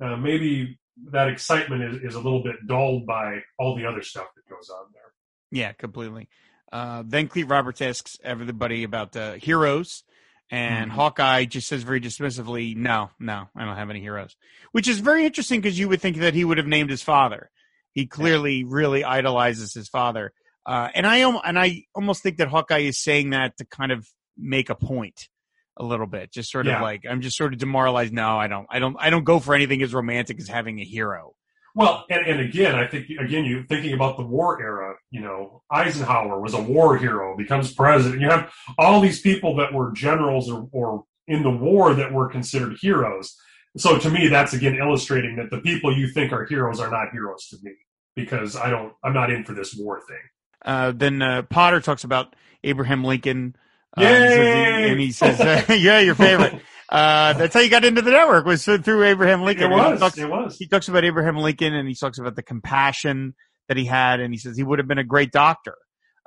[0.00, 0.78] uh, maybe
[1.10, 4.70] that excitement is, is a little bit dulled by all the other stuff that goes
[4.70, 5.02] on there.
[5.50, 6.28] Yeah, completely.
[6.72, 10.02] Uh, then Clete Roberts asks everybody about uh, heroes,
[10.50, 10.94] and Mhm.
[10.94, 14.34] Hawkeye just says very dismissively, "No, no, I don't have any heroes,"
[14.72, 17.50] which is very interesting because you would think that he would have named his father.
[17.94, 20.32] He clearly really idolizes his father,
[20.66, 24.06] uh, and I and I almost think that Hawkeye is saying that to kind of
[24.36, 25.28] make a point.
[25.76, 26.30] a little bit.
[26.32, 26.76] Just sort Yeah.
[26.76, 28.12] of like I'm just sort of demoralized.
[28.12, 28.66] No, I don't.
[28.70, 28.96] I don't.
[29.00, 31.34] I don't go for anything as romantic as having a hero.
[31.74, 34.94] Well, and, and again, I think again, you thinking about the war era.
[35.10, 38.20] You know, Eisenhower was a war hero, becomes president.
[38.22, 42.28] You have all these people that were generals or, or in the war that were
[42.28, 43.36] considered heroes.
[43.76, 47.10] So to me, that's again illustrating that the people you think are heroes are not
[47.12, 47.72] heroes to me
[48.14, 48.92] because I don't.
[49.02, 50.16] I'm not in for this war thing.
[50.64, 53.56] Uh, then uh, Potter talks about Abraham Lincoln.
[53.96, 54.90] Uh, Yay!
[54.90, 58.44] and he says, uh, "Yeah, your favorite." Uh, that's how you got into the network
[58.44, 59.72] was through Abraham Lincoln.
[59.72, 60.00] It And he was.
[60.00, 60.58] talks- It was.
[60.58, 63.34] he talks about Abraham Lincoln and he talks about the compassion
[63.68, 65.74] that he had, and he says he would have been a great doctor.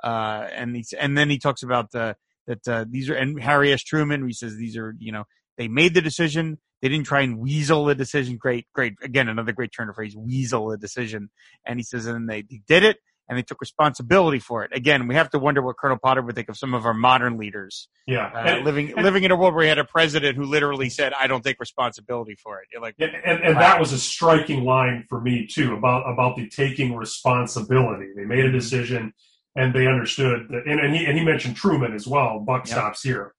[0.02, 2.14] Uh, and he's, and then he talks about uh,
[2.48, 3.82] that uh, these are and Harry S.
[3.84, 4.26] Truman.
[4.26, 5.24] He says these are you know
[5.56, 6.58] they made the decision.
[6.82, 8.36] They didn't try and weasel the decision.
[8.36, 8.94] Great, great.
[9.02, 11.30] Again, another great turn of phrase, weasel a decision.
[11.66, 12.98] And he says, and they, they did it
[13.28, 14.70] and they took responsibility for it.
[14.74, 17.36] Again, we have to wonder what Colonel Potter would think of some of our modern
[17.36, 18.30] leaders Yeah.
[18.34, 21.12] uh, And- living living in a world where we had a president who literally said,
[21.12, 24.64] "I don't take responsibility for it." You're like, And, and, and that was a striking
[24.64, 28.06] line for me too about about the taking responsibility.
[28.16, 29.12] They made a decision,
[29.54, 30.62] and they understood that.
[30.66, 32.40] And, and he and he mentioned Truman as well.
[32.40, 32.74] Buck Yeah.
[32.74, 33.34] stops here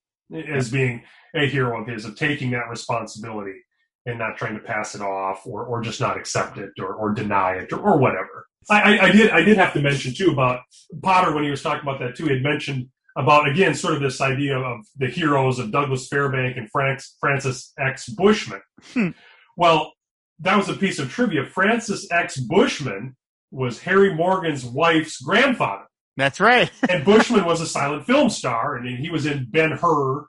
[0.46, 1.02] as being
[1.34, 3.60] a hero of his of taking that responsibility
[4.06, 7.12] and not trying to pass it off or, or just not accept it or, or
[7.12, 8.46] deny it or, or whatever.
[8.68, 10.60] I, I, I did I did have to mention too about
[11.02, 12.26] Potter when he was talking about that too.
[12.26, 16.58] He had mentioned about again sort of this idea of the heroes of Douglas Fairbank
[16.58, 18.08] and Frank, Francis X.
[18.08, 18.60] Bushman.
[18.92, 19.10] Hmm.
[19.56, 19.92] Well,
[20.40, 21.46] that was a piece of trivia.
[21.46, 22.38] Francis X.
[22.38, 23.16] Bushman
[23.50, 25.84] was Harry Morgan's wife's grandfather,
[26.16, 30.26] "That's right." and Bushman was a silent film star, and he was in Ben Hur.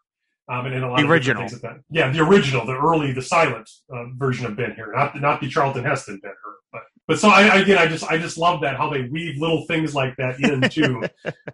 [0.51, 1.41] Um, and in a lot The of original.
[1.47, 1.81] things like that.
[1.89, 5.39] Yeah, the original, the early, the silent uh, version of Ben Hur, not the, not
[5.39, 6.55] the Charlton Heston Ben Hur.
[6.73, 9.65] But but so I again, I just I just love that how they weave little
[9.65, 11.03] things like that in too.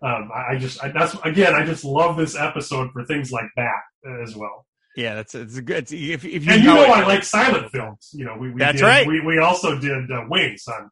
[0.02, 3.50] um, I, I just I, that's again, I just love this episode for things like
[3.56, 4.66] that as well.
[4.96, 5.78] Yeah, that's it's a good.
[5.78, 8.10] It's, if, if you And you know, it- I like silent films.
[8.14, 9.06] You know, we, we That's did, right.
[9.06, 10.90] We we also did uh, Wings on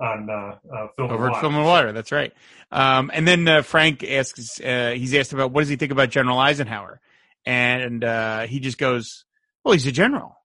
[0.00, 1.40] on uh, uh, film over Water.
[1.40, 1.92] Film and Water.
[1.92, 2.32] That's right.
[2.72, 6.08] Um, and then uh, Frank asks, uh, he's asked about what does he think about
[6.10, 7.00] General Eisenhower,
[7.46, 9.24] and uh, he just goes,
[9.64, 10.36] "Well, he's a general."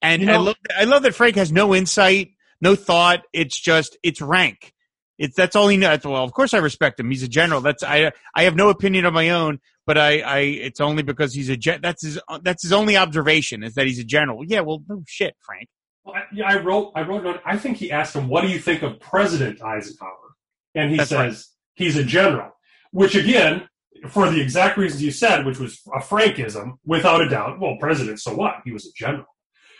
[0.00, 2.30] And You I love, I love that Frank has no insight,
[2.60, 3.22] no thought.
[3.32, 4.72] It's just, it's rank.
[5.18, 6.02] It's that's all he knows.
[6.04, 7.08] Well, of course I respect him.
[7.10, 7.60] He's a general.
[7.60, 8.10] That's I.
[8.34, 10.20] I have no opinion of my own, but I.
[10.20, 11.56] I it's only because he's a.
[11.56, 12.18] gen- That's his.
[12.42, 14.42] That's his only observation is that he's a general.
[14.44, 14.60] Yeah.
[14.60, 15.68] Well, no shit, Frank.
[16.04, 16.92] Well, I, yeah, I wrote.
[16.96, 17.40] I wrote.
[17.44, 20.34] I think he asked him, "What do you think of President Eisenhower?"
[20.74, 21.36] And he That's says right.
[21.74, 22.50] he's a general,
[22.90, 23.68] which again,
[24.08, 27.60] for the exact reasons you said, which was a Frankism, without a doubt.
[27.60, 28.56] Well, president, so what?
[28.64, 29.26] He was a general.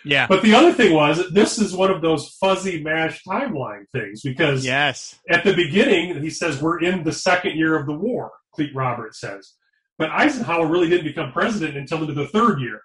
[0.05, 0.27] Yeah.
[0.27, 4.65] But the other thing was, this is one of those fuzzy mash timeline things because
[4.65, 5.19] Yes.
[5.31, 8.33] at the beginning he says we're in the second year of the war.
[8.55, 9.55] Clete Roberts says,
[9.99, 12.83] but Eisenhower really didn't become president until into the third year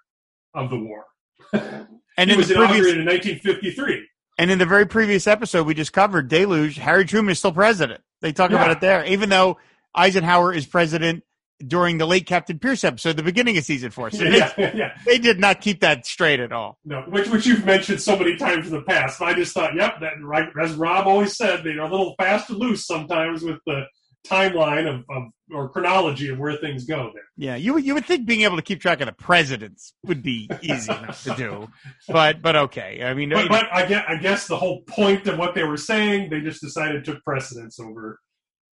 [0.54, 1.04] of the war.
[2.16, 4.08] And he in was the previous, inaugurated in 1953.
[4.38, 8.00] And in the very previous episode we just covered, Deluge, Harry Truman is still president.
[8.22, 9.58] They talk about it there, even though
[9.94, 11.22] Eisenhower is president
[11.66, 14.10] during the late Captain Pierce episode, the beginning of season four.
[14.10, 14.92] So yeah, yeah.
[15.04, 16.78] they, they did not keep that straight at all.
[16.84, 19.20] No, which which you've mentioned so many times in the past.
[19.20, 22.58] I just thought, yep, that right as Rob always said, they're a little fast and
[22.58, 23.84] loose sometimes with the
[24.26, 25.22] timeline of, of
[25.54, 27.22] or chronology of where things go there.
[27.36, 30.22] Yeah, you would- you would think being able to keep track of the presidents would
[30.22, 31.68] be easy enough to do,
[32.08, 33.02] but but okay.
[33.02, 35.76] I mean, But, but I guess, I guess the whole point of what they were
[35.78, 38.18] saying, they just decided took precedence over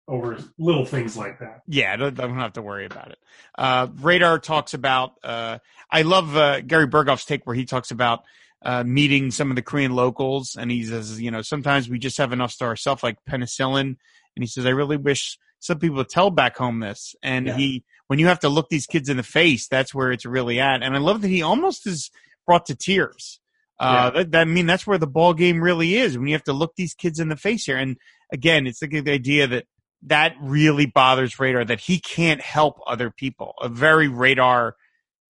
[0.06, 1.62] over little things like that.
[1.66, 3.18] Yeah, I don't, I don't have to worry about it.
[3.56, 5.12] Uh, Radar talks about.
[5.22, 5.58] Uh,
[5.90, 8.24] I love uh, Gary Burghoff's take where he talks about
[8.62, 12.18] uh, meeting some of the Korean locals, and he says, you know, sometimes we just
[12.18, 13.96] have enough to ourselves, like penicillin.
[14.36, 17.14] And he says, I really wish some people would tell back home this.
[17.22, 17.56] And Yeah.
[17.56, 20.60] he, when you have to look these kids in the face, that's where it's really
[20.60, 20.82] at.
[20.82, 22.10] And I love that he almost is
[22.46, 23.40] brought to tears.
[23.80, 26.44] Uh, that, that, I mean, that's where the ball game really is when you have
[26.44, 27.76] to look these kids in the face here.
[27.76, 27.96] And
[28.32, 29.66] again, it's the, the idea that
[30.06, 33.54] that really bothers Radar that he can't help other people.
[33.60, 34.76] A very Radar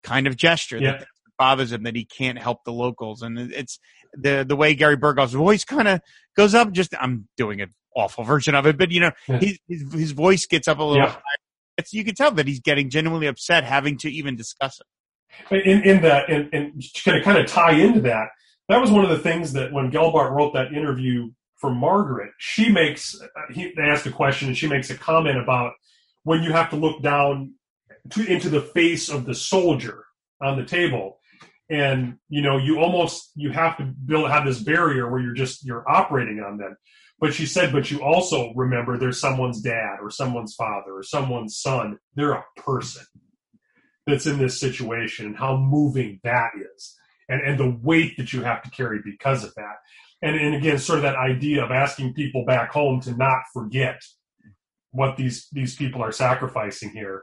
[0.03, 0.99] kind of gesture Yeah.
[0.99, 1.07] that
[1.39, 3.23] bothers him that he can't help the locals.
[3.23, 3.79] And it's
[4.13, 6.01] the the way Gary Burghoff's voice kind of
[6.37, 6.73] goes up.
[6.73, 9.39] Just I'm doing an awful version of it, but you know, Yeah.
[9.39, 11.05] his his, his voice gets up a little.
[11.05, 11.11] Yeah.
[11.13, 11.21] higher.
[11.77, 15.57] It's you can tell that he's getting genuinely upset having to even discuss it.
[15.65, 18.29] In in that and and to kind of tie into that,
[18.69, 21.31] that was one of the things that when Gelbart wrote that interview
[21.65, 23.19] for Margaret, she makes
[23.51, 25.73] he they asked a question and she makes a comment about
[26.23, 27.55] when you have to look down
[28.11, 30.05] to, into the face of the soldier
[30.43, 31.21] on the table.
[31.71, 35.65] And you know you almost you have to build have this barrier where you're just
[35.65, 36.77] you're operating on them.
[37.19, 41.59] But she said but you also remember there's someone's dad or someone's father or someone's
[41.59, 41.99] son.
[42.15, 43.05] They're a person
[44.07, 46.95] that's in this situation and how moving that is.
[47.27, 49.77] And, and the weight that you have to carry because of that.
[50.25, 54.01] And, and again, sort of that idea of asking people back home to not forget
[54.91, 57.23] what these, these people are sacrificing here.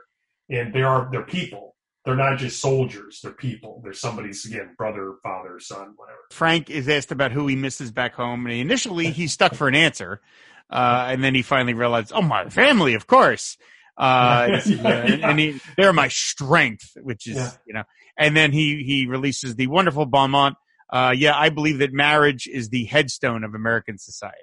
[0.50, 1.76] And they are, they're people.
[2.06, 3.20] They're not just soldiers.
[3.24, 3.82] They're people.
[3.84, 6.18] They're somebody's, again, brother, father, son, whatever.
[6.32, 8.46] Frank is asked about who he misses back home.
[8.46, 10.22] And initially he's stuck for an answer.
[10.70, 13.58] Uh, and then he finally realized, oh, my family, of course.
[13.98, 17.52] Uh, Yeah, and, and he, they're my strength, which is, Yeah.
[17.68, 17.84] you know,
[18.18, 20.56] and then he, he releases the wonderful bon mot.
[20.92, 24.38] Uh, yeah, I believe that marriage is the headstone of American society.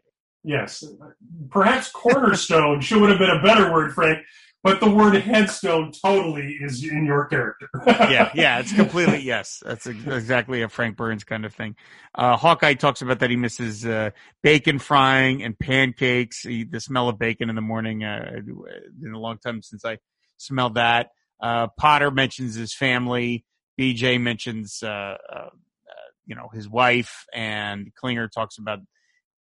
[0.45, 0.85] Yes.
[1.51, 4.21] Perhaps cornerstone should would have been a better word, Frank,
[4.63, 7.69] but the word headstone totally is in your character.
[7.87, 9.63] yeah, yeah, it's completely yes.
[9.65, 11.77] That's exactly a Frank Burns kind of thing.
[12.15, 14.11] Uh, Hawkeye talks about that he misses uh,
[14.43, 16.41] bacon frying and pancakes.
[16.41, 18.05] He, the smell of bacon in the morning.
[18.05, 18.49] Uh, it's
[19.01, 19.99] been a long time since I
[20.39, 21.11] smelled that.
[21.41, 23.45] Uh, Potter mentions his family.
[23.79, 25.51] BJ mentions, uh, uh,
[26.29, 28.79] you know, his wife, and Klinger talks about,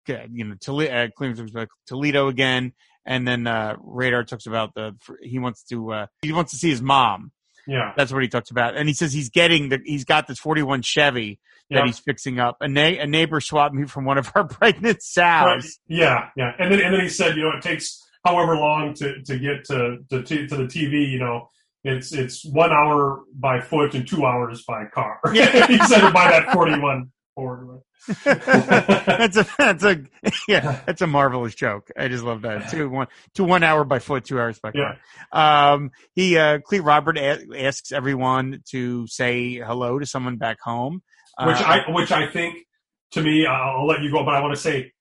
[0.10, 2.74] uh, you know, Toledo, uh, Klinger talks about Toledo again,
[3.06, 6.70] and then uh, Radar talks about the he wants to uh, he wants to see
[6.70, 7.32] his mom.
[7.68, 7.92] yeah.
[7.96, 8.76] That's what he talks about.
[8.78, 11.86] And he says he's getting the, he's got this 41 Chevy that Yeah.
[11.86, 12.56] he's fixing up.
[12.62, 15.62] A, na- a neighbor swapped me from one of our pregnant Right.
[15.62, 15.80] sows.
[15.88, 16.54] Yeah, yeah.
[16.58, 19.66] And then and then he said, you know, it takes however long to, to get
[19.66, 21.50] to, to to the TV, you know,
[21.88, 25.20] it's it's one hour by foot and two hours by car.
[25.34, 25.68] Yeah.
[25.68, 27.82] he said by that forty one Ford.
[28.24, 30.02] that's a, that's a,
[30.48, 31.92] yeah, that's a marvelous joke.
[31.98, 32.70] I just love that.
[32.70, 34.98] Two, one, two, one hour by foot, two hours by car.
[35.32, 41.02] Um, he, uh, Clete Robert a- asks everyone to say hello to someone back home.
[41.44, 42.66] which Uh, I which I think
[43.12, 44.94] to me, I'll let you go, but I want to say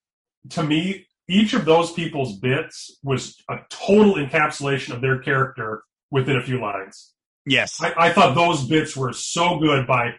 [0.50, 6.36] to me, each of those people's bits was a total encapsulation of their character within
[6.36, 7.12] a few lines.
[7.44, 7.80] yes.
[7.82, 10.14] I, I thought those bits were so good by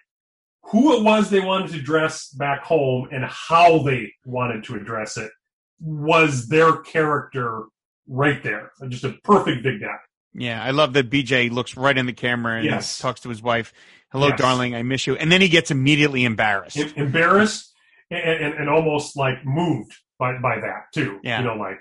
[0.63, 5.15] who it was they wanted to address back home and how they wanted to address
[5.17, 5.31] it
[5.79, 7.63] was their character
[8.07, 8.71] right there.
[8.89, 9.95] Just a perfect big guy.
[10.33, 12.99] Yeah, I love that BJ looks right in the camera and Yes.
[12.99, 13.73] talks to his wife.
[14.11, 14.39] Hello, Yes.
[14.39, 15.15] darling, I miss you.
[15.15, 16.77] And then he gets immediately embarrassed.
[16.77, 17.73] Em- Embarrassed
[18.11, 21.19] and, and, and almost like moved by, by that too.
[21.23, 21.39] Yeah.
[21.39, 21.79] You know, like,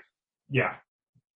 [0.49, 0.75] yeah.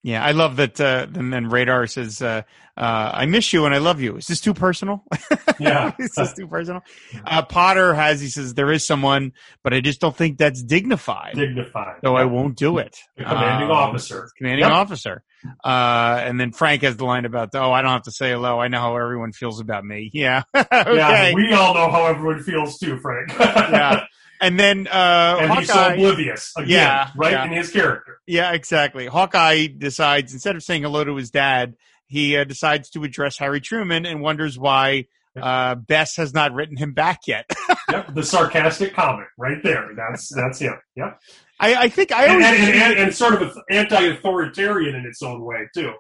[0.03, 0.79] Yeah, I love that.
[0.79, 2.41] Uh, and then Radar says, uh,
[2.77, 4.15] uh, I miss you and I love you.
[4.17, 5.03] Is this too personal?
[5.59, 5.91] Yeah.
[5.99, 6.81] Is this too personal?
[7.23, 9.33] Uh, Potter has, he says, there is someone,
[9.63, 11.35] but I just don't think that's dignified.
[11.35, 11.97] Dignified.
[12.03, 12.97] so I won't do it.
[13.15, 14.27] The commanding Um, officer.
[14.39, 14.71] Commanding Yep.
[14.71, 15.23] officer.
[15.63, 18.59] Uh, and then Frank has the line about, oh, I don't have to say hello.
[18.59, 20.09] I know how everyone feels about me.
[20.15, 20.41] Yeah.
[20.55, 20.95] okay.
[20.95, 23.29] Yeah, we all know how everyone feels too, Frank.
[23.37, 24.05] Yeah.
[24.41, 27.45] And then, uh, and he's so oblivious again, Yeah, right yeah.
[27.45, 28.17] in his character.
[28.25, 29.05] Yeah, exactly.
[29.05, 31.75] Hawkeye decides instead of saying hello to his dad,
[32.07, 35.05] he uh, decides to address Harry Truman and wonders why
[35.39, 37.49] uh, Bess has not written him back yet.
[37.91, 39.89] Yep, the sarcastic comment right there.
[39.97, 40.75] That's that's him.
[40.95, 41.19] Yep,
[41.59, 45.43] I, I think I and, always and, and, and sort of anti-authoritarian in its own
[45.43, 45.91] way too.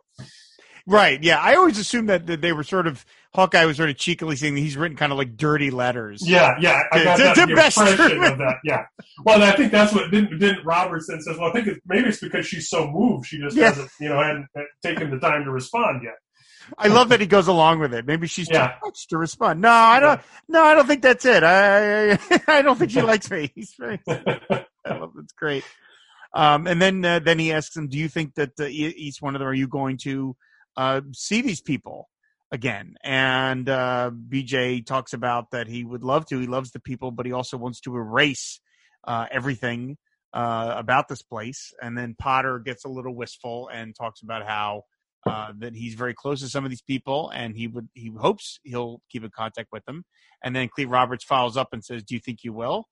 [0.87, 1.21] right.
[1.21, 4.35] Yeah, I always assumed that, that they were sort of Hawkeye was sort of cheekily
[4.35, 6.21] saying that he's written kind of like dirty letters.
[6.27, 8.55] Yeah, yeah, I got that the best impression of that.
[8.65, 8.83] Yeah,
[9.23, 11.37] well, and I think that's what didn't didn't Robertson says.
[11.37, 13.67] Well, I think it's, maybe it's because she's so moved, she just Yeah.
[13.69, 16.15] hasn't, you know, hadn't, hadn't taken the time to respond yet.
[16.77, 18.05] I love that he goes along with it.
[18.05, 18.67] Maybe she's Yeah.
[18.67, 19.61] too much to respond.
[19.61, 20.21] No, I don't.
[20.47, 21.43] No, I don't think that's it.
[21.43, 23.51] I I, I don't think she likes me.
[24.09, 25.63] I love that's great.
[26.33, 29.35] Um, and then uh, then he asks him, "Do you think that uh, each one
[29.35, 30.35] of them are you going to
[30.77, 32.07] uh, see these people
[32.51, 36.39] again?" And uh, BJ talks about that he would love to.
[36.39, 38.59] He loves the people, but he also wants to erase
[39.05, 39.97] uh, everything
[40.33, 41.73] uh, about this place.
[41.81, 44.83] And then Potter gets a little wistful and talks about how
[45.25, 48.59] uh, that he's very close to some of these people, and he would he hopes
[48.63, 50.03] he'll keep in contact with them.
[50.43, 52.87] And then Clete Roberts follows up and says, "Do you think you will?"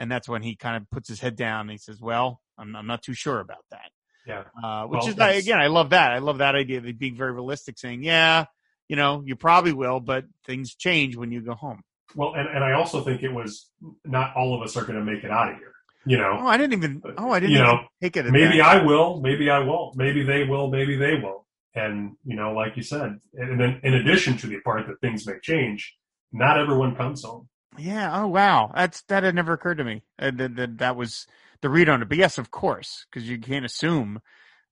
[0.00, 2.74] And that's when he kind of puts his head down and he says, "Well, I'm,
[2.74, 3.90] I'm not too sure about that."
[4.26, 4.44] Yeah.
[4.62, 6.12] Uh, which Well, is that's- again, I love that.
[6.12, 8.46] I love that idea of being very realistic, saying, "Yeah,
[8.88, 11.82] you know, you probably will, but things change when you go home."
[12.14, 13.68] Well, and, and I also think it was
[14.04, 15.72] not all of us are going to make it out of here.
[16.06, 17.02] You know, Oh, I didn't even.
[17.18, 18.24] Oh, I didn't You know, take it.
[18.26, 18.62] Maybe.
[18.62, 21.42] I will, maybe I won't, maybe they will, maybe they won't.
[21.74, 25.26] And you know, like you said, and then in addition to the part that things
[25.26, 25.94] may change,
[26.32, 27.48] not everyone comes home.
[27.76, 28.22] Yeah.
[28.22, 28.72] Oh, wow.
[28.74, 30.02] That's that had never occurred to me.
[30.18, 31.26] Uh, that, that that was
[31.60, 32.08] the read on it.
[32.08, 34.20] But yes, of course, because you can't assume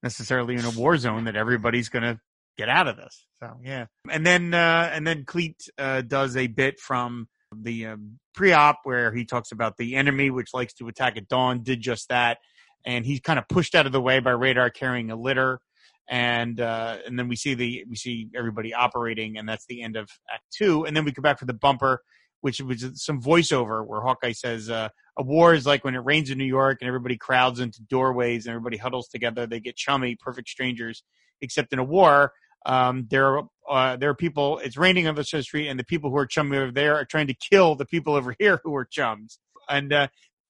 [0.02, 2.18] necessarily in a war zone that everybody's going to
[2.56, 3.25] get out of this.
[3.42, 3.86] So yeah.
[4.10, 9.12] And then uh, and then Clete uh, does a bit from the um, pre-op where
[9.12, 12.38] he talks about the enemy which likes to attack at dawn did just that,
[12.84, 15.60] and he's kind of pushed out of the way by radar carrying a litter.
[16.08, 19.96] and uh, and then we see the we see everybody operating, and that's the end
[19.96, 22.02] of Act Two, and then we go back for the bumper,
[22.40, 26.30] which was some voiceover where Hawkeye says, uh, "A war is like when it rains
[26.30, 29.46] in New York, and everybody crowds into doorways, and everybody huddles together.
[29.46, 31.02] They get chummy, perfect strangers.
[31.42, 32.32] Except in a war,
[32.66, 34.58] um, there uh, there are people.
[34.58, 37.28] It's raining on the street, and the people who are chummy over there are trying
[37.28, 39.38] to kill the people over here who are chums.
[39.68, 40.08] And uh,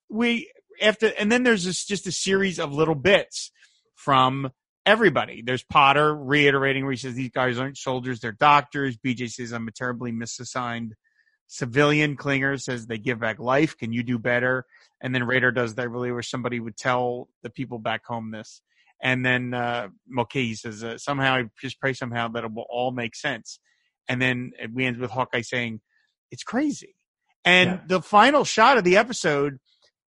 [0.09, 0.51] we
[0.81, 3.53] after, and then there's this, just a series of little bits
[3.95, 4.51] from
[4.85, 5.43] everybody.
[5.45, 8.97] There's Potter reiterating where he says these guys aren't soldiers, they're doctors.
[8.97, 10.95] BJ says I'm a terribly misassigned
[11.47, 12.17] civilian.
[12.17, 13.77] Klinger says they give back life.
[13.77, 14.64] Can you do better?
[15.03, 18.62] And then Radar does that really where somebody would tell the people back home this.
[19.03, 22.92] And then uh, Mulcahy says uh, somehow I just pray somehow that it will all
[22.92, 23.61] make sense.
[24.09, 25.80] And then we end with Hawkeye saying
[26.30, 26.94] it's crazy.
[27.44, 27.80] And yeah.
[27.86, 29.59] the final shot of the episode,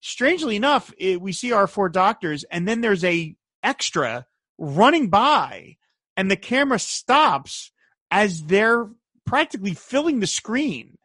[0.01, 4.25] strangely enough, it, we see our four doctors, and then there's a extra
[4.57, 5.75] running by
[6.15, 7.71] and the camera stops
[8.11, 8.88] as they're
[9.25, 10.97] practically filling the screen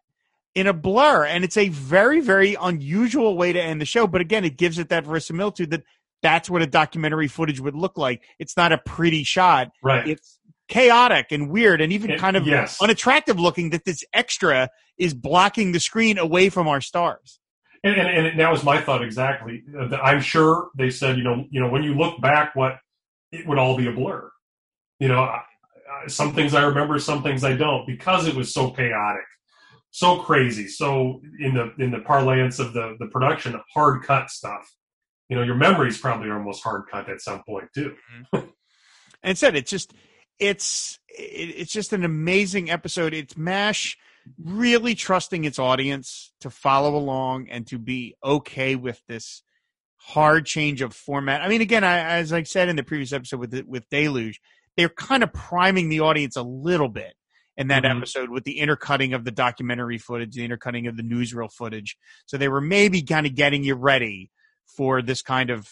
[0.55, 4.21] in a blur and it's a very very unusual way to end the show but
[4.21, 5.83] again it gives it that verisimilitude that
[6.23, 10.39] that's what a documentary footage would look like it's not a pretty shot right it's
[10.69, 12.81] chaotic and weird and even it, kind of yes.
[12.81, 14.69] unattractive looking that this extra
[14.99, 17.41] is blocking the screen away from our stars
[17.83, 21.45] and, and, and that was my thought exactly uh, i'm sure they said you know
[21.51, 22.77] you know when you look back what
[23.33, 24.31] it would all be a blur.
[24.99, 25.33] You know,
[26.09, 29.25] some things I remember, some things I don't, because it was so chaotic,
[29.91, 34.71] so crazy, so in the in the parlance of the the production, hard cut stuff.
[35.31, 37.95] You know, your memories probably are almost hard cut at some point too.
[38.35, 38.49] Mm-hmm.
[39.23, 39.95] and said it's just
[40.39, 43.15] it's it's just an amazing episode.
[43.15, 43.97] It's Mash
[44.43, 49.43] really trusting its audience to follow along and to be okay with this
[49.97, 51.43] hard change of format.
[51.43, 54.41] I mean, again, I, as I said in the previous episode with the, with Deluge,
[54.77, 57.15] they're kind of priming the audience a little bit
[57.57, 57.99] in that mm-hmm.
[57.99, 61.97] episode with the intercutting of the documentary footage, the intercutting of the newsreel footage.
[62.27, 64.31] So they were maybe kind of getting you ready
[64.77, 65.69] for this kind of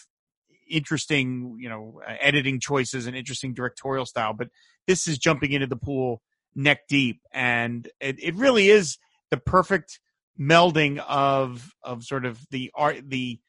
[0.71, 4.35] interesting, you know, uh, editing choices and interesting directorial style.
[4.35, 4.49] But
[4.87, 6.23] this is jumping into the pool
[6.55, 8.99] neck deep, and it, it really is
[9.31, 10.01] the perfect
[10.41, 13.41] melding of of sort of the art the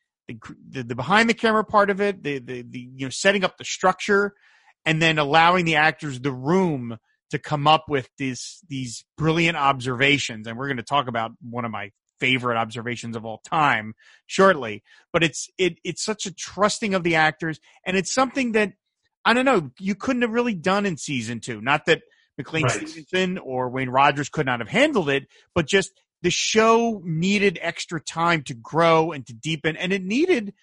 [0.69, 3.57] the, the behind the camera part of it, the, the, the, you know, setting up
[3.57, 4.33] the structure
[4.85, 6.97] and then allowing the actors the room
[7.31, 10.47] to come up with these, these brilliant observations.
[10.47, 13.95] And we're going to talk about one of my favorite observations of all time
[14.27, 17.59] shortly, but it's, it, it's such a trusting of the actors.
[17.85, 18.73] And it's something that,
[19.25, 21.61] I don't know, you couldn't have really done in season two.
[21.61, 22.01] Not that
[22.37, 22.87] McLean right.
[22.87, 25.91] Stevenson or Wayne Rogers could not have handled it, but just
[26.21, 30.53] the show needed extra time to grow and to deepen, and it needed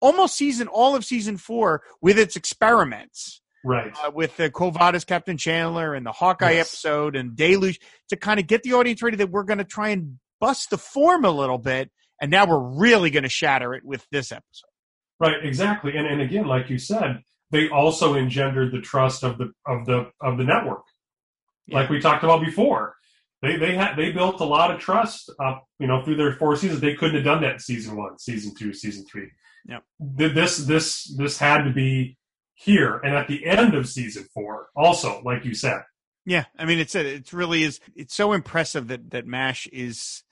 [0.00, 3.40] almost season all of season four with its experiments.
[3.64, 3.92] Right.
[4.04, 6.68] Uh, with the Quo Captain Chandler and the Hawkeye yes.
[6.68, 9.90] episode and Deluge to kind of get the audience ready that we're going to try
[9.90, 11.90] and bust the form a little bit.
[12.20, 14.66] And now we're really going to shatter it with this episode.
[15.20, 15.96] Right, exactly.
[15.96, 20.10] And and again, like you said, they also engendered the trust of the of the
[20.20, 20.82] of the network.
[21.66, 21.78] Yeah.
[21.78, 22.96] Like we talked about before
[23.40, 26.56] they they had they built a lot of trust up you know through their four
[26.56, 26.80] seasons.
[26.80, 29.28] They couldn't have done that in season one, season two, season three.
[29.64, 32.16] Yeah, this this this had to be
[32.54, 34.68] here and at the end of season four.
[34.74, 35.82] Also, like you said.
[36.24, 40.22] Yeah, I mean it's a, it's really is it's so impressive that that Mash is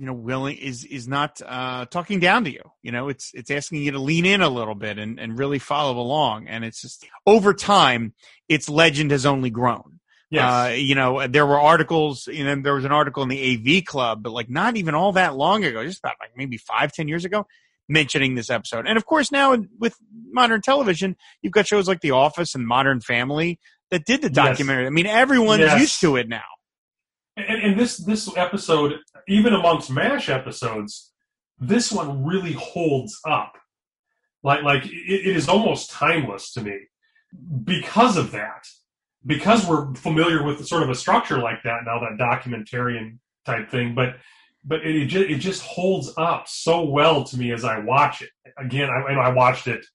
[0.00, 3.50] you know willing is is not uh talking down to you you know it's it's
[3.50, 6.80] asking you to lean in a little bit and and really follow along and it's
[6.80, 8.14] just over time
[8.48, 10.00] its legend has only grown
[10.32, 10.44] Yes.
[10.44, 13.84] Uh, you know, there were articles, you know, there was an article in the AV
[13.84, 17.08] Club, but like not even all that long ago, just about like maybe five, ten
[17.08, 17.48] years ago,
[17.88, 18.86] mentioning this episode.
[18.86, 19.96] And of course, now with
[20.30, 23.58] modern television, you've got shows like The Office and Modern Family
[23.90, 24.84] that did the documentary.
[24.84, 24.90] Yes.
[24.90, 25.80] I mean, everyone's yes.
[25.80, 26.42] used to it now.
[27.36, 28.94] And, and this this episode,
[29.30, 31.12] even amongst Mash episodes,
[31.58, 33.54] this one really holds up.
[34.42, 36.78] Like like it, it is almost timeless to me
[37.64, 38.66] because of that
[39.26, 43.94] because we're familiar with sort of a structure like that now, that documentarian type thing,
[43.94, 44.16] but
[44.64, 48.20] but it, it just, it just holds up so well to me as I watch
[48.22, 48.28] it.
[48.58, 49.86] Again, I, I watched it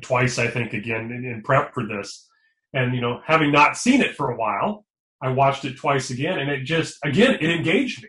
[0.00, 2.28] twice, I think, again in, in, prep for this,
[2.72, 4.84] and you know, having not seen it for a while,
[5.22, 8.08] I watched it twice again, and it just again it engaged me.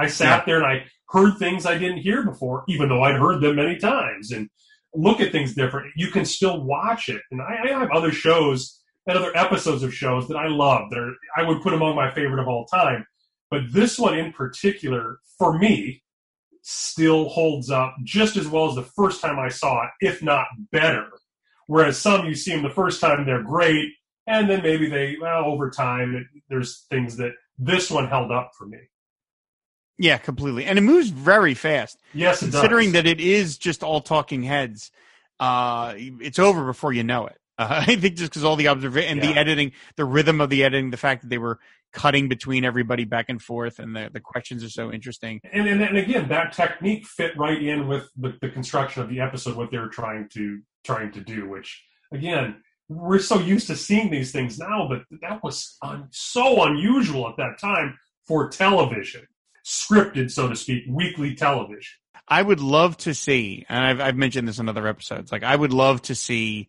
[0.00, 0.44] I sat yeah.
[0.46, 3.76] there and I heard things I didn't hear before, even though I'd heard them many
[3.78, 4.48] times, and
[4.94, 5.92] look at things different.
[5.96, 9.94] You can still watch it, and I, I have other shows and other episodes of
[9.94, 13.06] shows that I love that are, I would put among my favorite of all time.
[13.50, 16.02] But this one in particular, for me,
[16.62, 20.46] still holds up just as well as the first time I saw it, if not
[20.70, 21.08] better.
[21.66, 23.90] Whereas some you see them the first time, they're great,
[24.26, 28.66] and then maybe they well over time there's things that this one held up for
[28.66, 28.78] me.
[30.02, 30.64] Yeah, completely.
[30.64, 32.00] And it moves very fast.
[32.14, 33.02] Yes, it Considering does.
[33.02, 34.90] that it is just all talking heads,
[35.38, 37.36] uh, it's over before you know it.
[37.58, 39.34] Uh, I think just because all the observation and Yeah.
[39.34, 41.58] the editing, the rhythm of the editing, the fact that they were
[41.92, 45.40] cutting between everybody back and forth, and the, the questions are so interesting.
[45.52, 49.20] and, and and again that technique fit right in with the, the construction of the
[49.20, 51.82] episode what they were trying to trying to do which
[52.12, 57.28] again we're so used to seeing these things now but that was un, so unusual
[57.28, 59.26] at that time for television
[59.64, 61.94] scripted so to speak weekly television
[62.28, 65.32] I would love to see, and I've, I've mentioned this in other episodes.
[65.32, 66.68] Like, I would love to see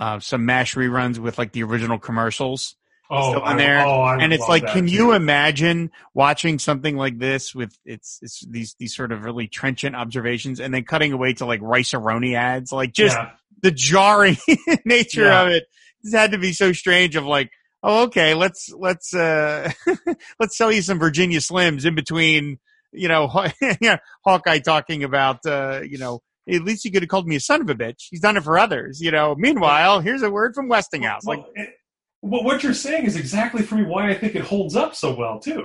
[0.00, 2.74] uh, some Mash reruns with like the original commercials.
[3.08, 3.86] oh Still in I- there.
[3.86, 4.92] oh, I and it's like, can too.
[4.92, 9.94] you imagine watching something like this with it's it's these these sort of really trenchant
[9.94, 13.30] observations, and then cutting away to like Rice-A-Roni ads, like just yeah.
[13.62, 14.36] the jarring
[14.84, 15.42] nature Yeah.
[15.42, 15.66] of it.
[16.02, 17.14] This had to be so strange.
[17.14, 19.70] Of like, oh, okay, let's let's uh
[20.40, 22.58] let's sell you some Virginia Slims in between,
[22.92, 23.30] you know,
[23.80, 26.20] yeah, Hawkeye talking about, uh, you know.
[26.48, 28.04] At least he could have called me a son of a bitch.
[28.08, 29.34] He's done it for others, you know.
[29.36, 31.24] Meanwhile, here's a word from Westinghouse.
[31.24, 31.74] Like, Well, it-
[32.22, 35.12] well, what you're saying is exactly for me why I think it holds up so
[35.14, 35.64] well too.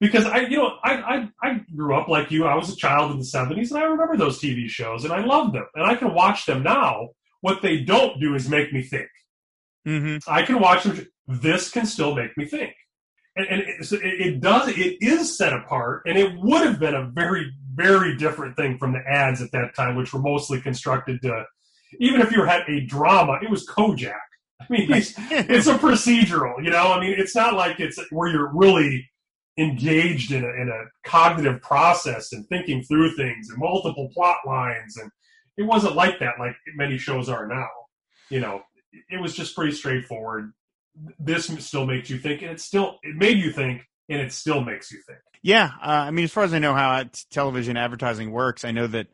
[0.00, 2.46] Because I, you know, I, I, I grew up like you.
[2.46, 5.24] I was a child in the '70s, and I remember those TV shows, and I
[5.24, 7.08] loved them, and I can watch them now.
[7.40, 9.08] What they don't do is make me think.
[9.88, 11.06] Hmm I can watch them.
[11.26, 12.74] This can still make me think,
[13.36, 14.68] and, and it, it, it does.
[14.68, 18.92] It is set apart, and it would have been a very, very different thing from
[18.92, 21.44] the ads at that time, which were mostly constructed to.
[22.00, 24.12] Even if you had a drama, it was Kojak.
[24.60, 26.92] I mean, it's, it's a procedural, you know.
[26.92, 29.08] I mean, it's not like it's where you're really
[29.56, 34.98] engaged in a, in a cognitive process and thinking through things and multiple plot lines,
[34.98, 35.10] and
[35.56, 37.68] it wasn't like that like many shows are now.
[38.30, 38.62] You know,
[39.10, 40.52] it was just pretty straightforward.
[41.18, 44.62] This still makes you think, and it still it made you think, and it still
[44.62, 45.18] makes you think.
[45.42, 48.86] Yeah, uh, I mean, as far as I know how television advertising works, I know
[48.88, 49.06] that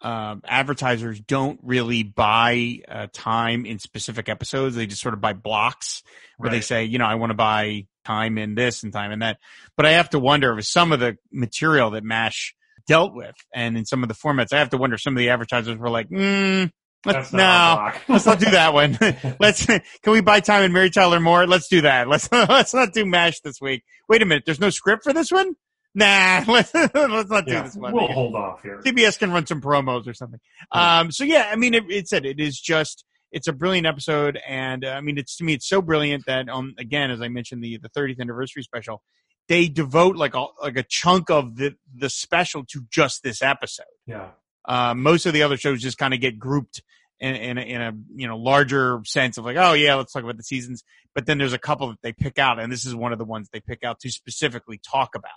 [0.00, 4.76] um, advertisers don't really buy uh, time in specific episodes.
[4.76, 6.02] They just sort of buy blocks
[6.36, 9.20] where they say, you know, I want to buy time in this and time in
[9.20, 9.38] that.
[9.76, 12.54] But I have to wonder if some of the material that MASH
[12.86, 15.18] dealt with and in some of the formats, I have to wonder if some of
[15.18, 16.70] the advertisers were like, mm,
[17.06, 18.98] let's not no, let's not do that one.
[19.40, 21.46] let's can we buy time in Mary Tyler Moore?
[21.46, 22.08] Let's do that.
[22.08, 23.84] Let's let's not do Mash this week.
[24.08, 25.54] Wait a minute, there's no script for this one.
[25.94, 27.92] Nah, let's let's not do this one.
[27.92, 28.80] we'll hold off here.
[28.84, 30.38] CBS can run some promos or something.
[30.70, 34.38] Um, so yeah, I mean, it, it said it is just it's a brilliant episode,
[34.46, 37.28] and uh, I mean, it's to me, it's so brilliant that um, again, as I
[37.28, 39.02] mentioned, the the 30th anniversary special,
[39.48, 43.86] they devote like a like a chunk of the the special to just this episode.
[44.06, 44.28] Yeah,
[44.66, 46.82] Uh, most of the other shows just kind of get grouped
[47.20, 50.22] in, in, a, in a you know larger sense of like, oh yeah, let's talk
[50.22, 50.84] about the seasons.
[51.14, 53.24] But then there's a couple that they pick out, and this is one of the
[53.24, 55.30] ones they pick out to specifically talk about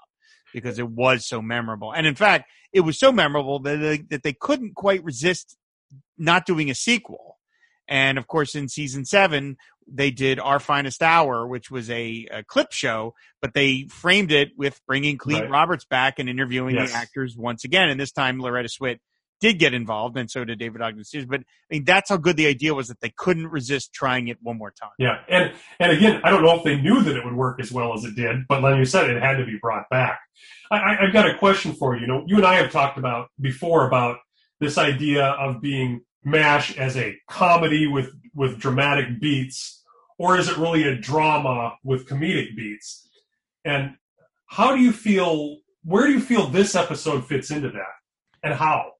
[0.53, 1.93] because it was so memorable.
[1.93, 5.57] And in fact, it was so memorable that they, that they couldn't quite resist
[6.17, 7.37] not doing a sequel.
[7.87, 9.57] And of course, in season seven,
[9.87, 14.51] they did Our Finest Hour, which was a, a clip show, but they framed it
[14.55, 15.49] with bringing Clete Right.
[15.49, 16.91] Roberts back and interviewing Yes.
[16.91, 17.89] the actors once again.
[17.89, 18.99] And this time, Loretta Swit
[19.41, 21.25] did get involved, and so did David Ogden Stiers.
[21.25, 21.43] But I
[21.75, 24.71] mean, that's how good the idea was that they couldn't resist trying it one more
[24.71, 24.91] time.
[24.97, 27.71] yeah, and and again, I don't know if they knew that it would work as
[27.71, 30.19] well as it did, but like you said, it had to be brought back.
[30.71, 32.01] I, I've got a question for you.
[32.01, 34.19] You know, you and I have talked about before about
[34.59, 39.83] this idea of being Mash as a comedy with with dramatic beats,
[40.19, 43.09] or is it really a drama with comedic beats?
[43.65, 43.95] And
[44.45, 45.57] how do you feel?
[45.83, 47.95] Where do you feel this episode fits into that,
[48.43, 48.91] and how?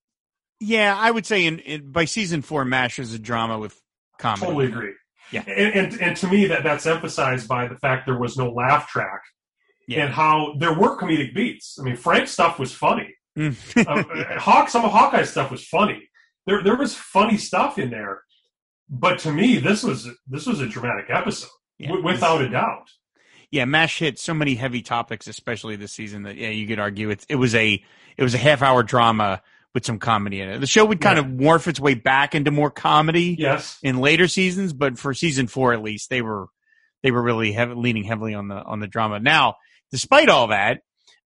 [0.64, 3.78] Yeah, I would say in, in by season four, Mash is a drama with
[4.20, 4.45] comedy.
[4.45, 4.93] Totally agree.
[5.32, 5.41] Yeah.
[5.47, 8.88] And, and and to me that that's emphasized by the fact there was no laugh
[8.88, 9.22] track
[9.88, 10.05] Yeah.
[10.05, 11.78] and how there were comedic beats.
[11.80, 13.16] I mean, Frank's stuff was funny.
[13.38, 13.55] Mm.
[13.88, 16.09] uh, Hawk, some of Hawkeye's stuff was funny.
[16.45, 18.22] There there was funny stuff in there,
[18.89, 21.49] but to me this was this was a dramatic episode
[21.80, 21.88] Yeah.
[21.88, 22.89] w- without a doubt.
[23.51, 27.09] yeah, Mash hit so many heavy topics, especially this season that yeah, you could argue
[27.09, 27.82] it it was a
[28.18, 29.41] it was a half hour drama
[29.74, 30.59] with some comedy in it.
[30.59, 31.24] The show would kind Yeah.
[31.26, 33.78] of morph its way back into more comedy Yes.
[33.82, 36.47] in later seasons, but for season four at least, they were
[37.03, 39.19] they were really heavy, leaning heavily on the on the drama.
[39.19, 39.55] Now,
[39.91, 40.82] despite all that,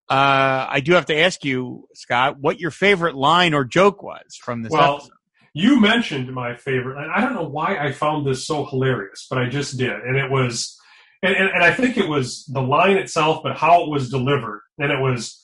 [0.08, 4.36] uh, I do have to ask you, Scott, what your favorite line or joke was
[4.40, 5.10] from this Well, episode.
[5.52, 9.38] you mentioned my favorite, and I don't know why I found this so hilarious, but
[9.38, 10.78] I just did, and it was,
[11.22, 14.62] and, and, and I think it was the line itself, but how it was delivered,
[14.78, 15.42] and it was,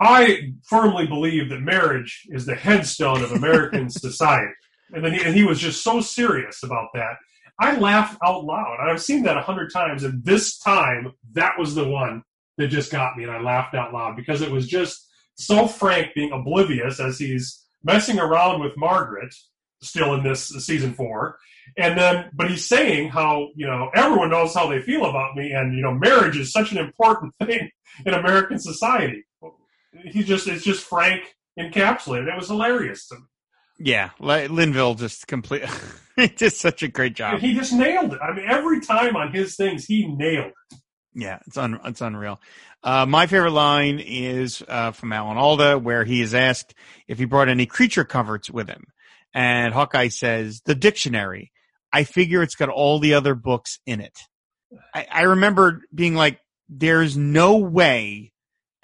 [0.00, 4.52] I firmly believe that marriage is the headstone of American society,
[4.92, 7.16] and then he, and he was just so serious about that.
[7.60, 8.78] I laughed out loud.
[8.80, 12.22] I've seen that a hundred times, and this time that was the one
[12.56, 16.14] that just got me, and I laughed out loud because it was just so Frank
[16.14, 19.34] being oblivious as he's messing around with Margaret,
[19.82, 21.38] still in this season four,
[21.76, 25.52] and then but he's saying how you know everyone knows how they feel about me,
[25.52, 27.70] and you know marriage is such an important thing
[28.06, 29.24] in American society.
[30.04, 31.22] He just it's just Frank
[31.58, 32.32] encapsulated.
[32.32, 33.22] It was hilarious to me.
[33.80, 35.62] Yeah, Linville just complete.
[36.16, 37.40] he did such a great job.
[37.40, 38.18] He just nailed it.
[38.20, 40.78] I mean, every time on his things, he nailed it.
[41.14, 42.40] Yeah, it's un, it's unreal.
[42.82, 46.74] Uh, my favorite line is uh, from Alan Alda, where he is asked
[47.06, 48.84] if he brought any creature comforts with him,
[49.34, 51.52] and Hawkeye says the dictionary.
[51.92, 54.16] I figure it's got all the other books in it.
[54.94, 58.32] I, I remember being like, "There's no way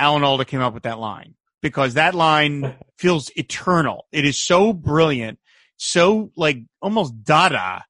[0.05, 4.07] Alan Alda came up with that line because that line feels eternal.
[4.13, 5.39] It is so brilliant,
[5.79, 7.85] so like almost Dada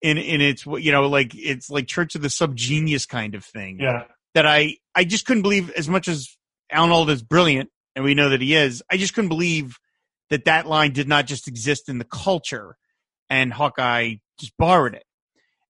[0.00, 3.80] in in its you know like it's like Church of the Subgenius kind of thing.
[3.80, 4.04] Yeah.
[4.34, 6.36] That I I just couldn't believe as much as
[6.70, 8.82] Alan Alda is brilliant and we know that he is.
[8.90, 9.76] I just couldn't believe
[10.30, 12.76] that that line did not just exist in the culture
[13.28, 15.04] and Hawkeye just borrowed it.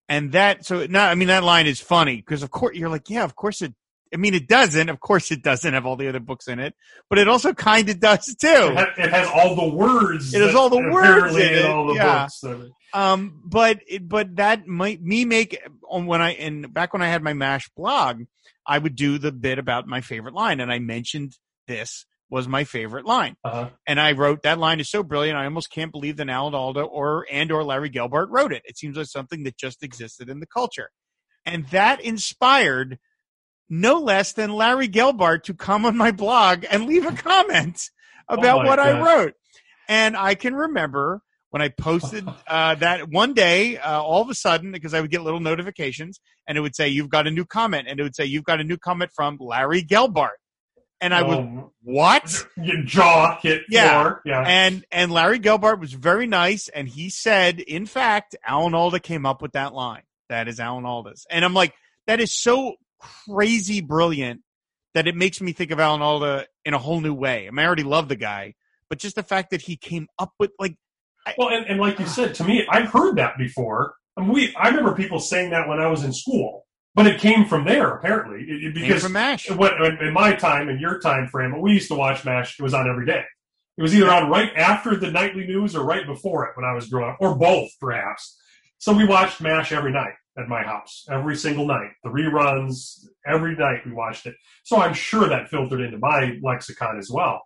[0.09, 3.11] And that so now I mean that line is funny because of course you're like
[3.11, 3.75] yeah of course it
[4.13, 4.89] I mean, it doesn't.
[4.89, 6.75] Of course, it doesn't have all the other books in it,
[7.11, 8.49] but it also kind of does too.
[8.49, 10.35] It, ha- it, has all the words.
[10.35, 12.25] It has all the words in, in all the yeah.
[12.25, 12.45] books.
[12.93, 17.09] Um, but it, but that might me make on when I and back when I
[17.09, 18.23] had my Mash blog,
[18.67, 21.37] I would do the bit about my favorite line, and I mentioned
[21.67, 23.71] this was my favorite line, uh-huh.
[23.87, 25.39] and I wrote that line is so brilliant.
[25.39, 28.63] I almost can't believe that Alan Alda or and or Larry Gelbart wrote it.
[28.65, 30.91] It seems like something that just existed in the culture,
[31.45, 32.99] and that inspired
[33.71, 37.91] no less than Larry Gelbart to come on my blog and leave a comment
[38.29, 38.89] about oh what God.
[38.89, 39.35] I wrote.
[39.89, 44.35] And I can remember when I posted uh, that one day, uh, all of a
[44.35, 47.45] sudden, because I would get little notifications and it would say, You've got a new
[47.45, 47.89] comment.
[47.89, 50.37] And it would say, You've got a new comment from Larry Gelbart.
[51.01, 52.47] And I was, Um, What?
[52.57, 54.03] Your jaw hit Yeah.
[54.03, 54.23] floor.
[54.25, 54.43] Yeah.
[54.47, 59.25] And and Larry Gelbart was very nice, and he said, in fact, Alan Alda came
[59.25, 60.03] up with that line.
[60.29, 61.73] That is Alan Alda's, and I'm like,
[62.09, 64.43] that is so crazy brilliant
[64.95, 67.47] that it makes me think of Alan Alda in a whole new way.
[67.47, 68.55] I mean, I already love the guy,
[68.89, 70.77] but just the fact that he came up with like,
[71.37, 73.95] Well, and, and like you said, to me, I've heard that before.
[74.17, 77.21] I, mean, we, I remember people saying that when I was in school, but it
[77.21, 78.41] came from there apparently.
[78.41, 79.49] It, it- came because from Mash.
[79.51, 82.59] when, in my time, in your time frame, we used to watch MASH.
[82.59, 83.23] It was on every day.
[83.77, 86.73] It was either on right after the nightly news or right before it when I
[86.75, 88.37] was growing up, or both perhaps.
[88.79, 91.91] So we watched MASH every night at my house, every single night.
[92.05, 94.34] The reruns, every night we watched it.
[94.64, 97.43] So I'm sure that filtered into my lexicon as well.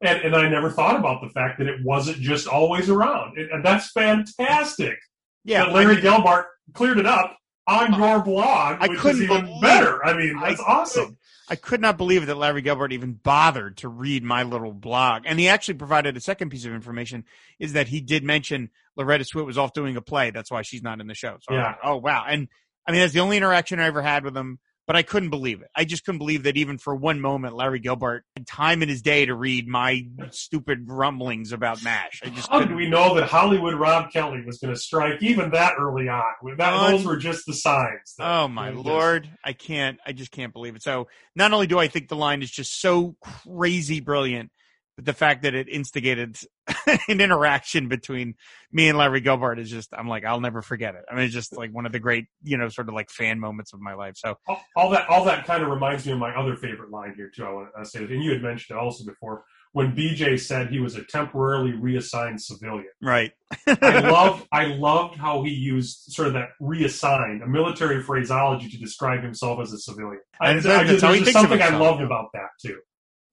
[0.00, 3.38] And, and I never thought about the fact that it wasn't just always around.
[3.38, 4.96] It- and that's fantastic.
[5.44, 6.44] Yeah, that Larry I mean, Gelbart
[6.74, 7.36] cleared it up
[7.66, 10.04] on your blog, I which is even believe- better.
[10.04, 11.16] I mean, I that's awesome.
[11.48, 15.22] I could not believe that Larry Gelbart even bothered to read my little blog.
[15.26, 17.24] And he actually provided a second piece of information
[17.60, 20.30] is that he did mention Loretta Swit was off doing a play.
[20.30, 21.36] That's why she's not in the show.
[21.42, 21.66] So Yeah.
[21.66, 22.24] like, oh wow.
[22.28, 22.48] And
[22.86, 25.62] I mean, that's the only interaction I ever had with him, but I couldn't believe
[25.62, 25.68] it.
[25.74, 29.02] I just couldn't believe that even for one moment, Larry Gelbart had time in his
[29.02, 32.20] day to read my stupid rumblings about MASH.
[32.24, 35.50] I just How did we know that Hollywood Rob Kelly was going to strike even
[35.50, 36.22] that early on?
[36.56, 38.14] That, Un- those were just the signs.
[38.20, 39.98] Oh my was just- lord, I can't.
[40.06, 40.82] I just can't believe it.
[40.82, 44.50] So not only do I think the line is just so crazy brilliant,
[44.96, 46.36] but the fact that it instigated
[46.86, 48.34] an interaction between
[48.72, 49.90] me and Larry Gelbart is just.
[49.92, 51.02] I'm like, I'll never forget it.
[51.10, 53.38] I mean, it's just like one of the great, you know, sort of like fan
[53.38, 54.14] moments of my life.
[54.16, 57.14] So all, all that all that kind of reminds me of my other favorite line
[57.14, 57.44] here too.
[57.44, 60.80] I want to say, and you had mentioned it also before when BJ said he
[60.80, 62.88] was a temporarily reassigned civilian.
[63.02, 63.32] right,
[63.66, 68.78] I love I loved how he used sort of that reassigned, a military phraseology to
[68.78, 70.22] describe himself as a civilian.
[70.40, 72.78] I, I just, there's something I loved about that too.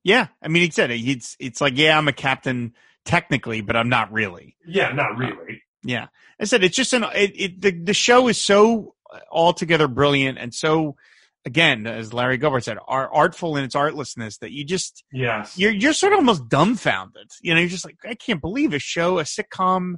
[0.03, 0.27] Yeah.
[0.41, 0.99] I mean, he said it.
[0.99, 2.73] It's it's like, yeah, I'm a captain
[3.05, 4.55] technically, but I'm not really.
[4.65, 5.55] Yeah, not really.
[5.55, 6.07] Uh, yeah,
[6.39, 10.37] I said it's just an it, it the the show is so uh, altogether brilliant
[10.37, 10.95] and so
[11.45, 15.57] again as Larry Gelbart said, are artful in its artlessness that you just Yes.
[15.57, 17.29] you're you're sort of almost dumbfounded.
[17.41, 19.95] You know, you're just like I can't believe a show a sitcom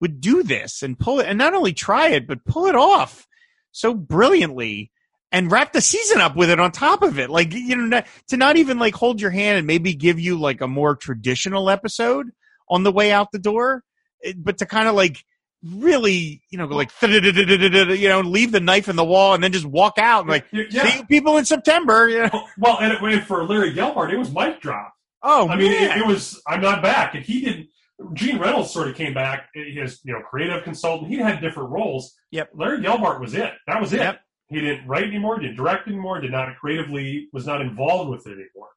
[0.00, 3.26] would do this and pull it and not only try it but pull it off
[3.72, 4.90] so brilliantly
[5.34, 7.28] and wrap the season up with it on top of it.
[7.28, 10.38] Like you know not, to not even like hold your hand and maybe give you
[10.38, 12.30] like a more traditional episode
[12.70, 13.82] on the way out the door,
[14.24, 15.24] eh, but to kind of like
[15.64, 19.66] really, you know, like you know, leave the knife in the wall and then just
[19.66, 20.84] walk out and like yeah.
[20.84, 22.08] see people in September.
[22.08, 22.46] You know?
[22.56, 24.94] Well, and, it, and for Larry Gelbart, it was mic drop.
[25.20, 27.68] Oh I mean, it, it was I'm not back, and he didn't.
[28.12, 29.48] Gene Reynolds sort of came back.
[29.56, 31.10] Eh, his you know creative consultant.
[31.10, 32.14] He had different roles.
[32.30, 32.50] Yep.
[32.54, 33.52] Larry Gelbart was it.
[33.66, 33.98] That was it.
[33.98, 34.20] Yep.
[34.54, 35.38] He didn't write anymore.
[35.38, 36.20] Didn't direct anymore.
[36.20, 38.70] Did not creatively was not involved with it anymore.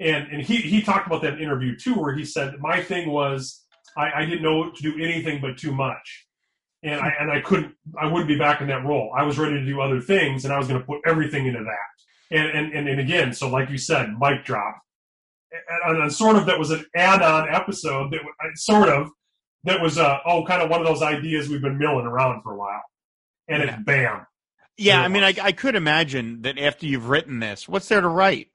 [0.00, 3.10] And and he he talked about that in interview too, where he said my thing
[3.10, 3.64] was
[3.96, 6.26] I, I didn't know to do anything but too much,
[6.82, 9.12] and I and I couldn't I wouldn't be back in that role.
[9.16, 11.62] I was ready to do other things, and I was going to put everything into
[11.62, 12.36] that.
[12.36, 14.76] And and and, and again, so like you said, mic drop
[15.86, 18.20] and, and sort of that was an add-on episode that
[18.56, 19.10] sort of
[19.64, 22.52] that was uh, oh kind of one of those ideas we've been milling around for
[22.54, 22.82] a while,
[23.48, 23.74] and Yeah.
[23.74, 24.26] it's bam.
[24.76, 25.00] Yeah.
[25.00, 28.48] I mean, I, I could imagine that after you've written this, what's there to write?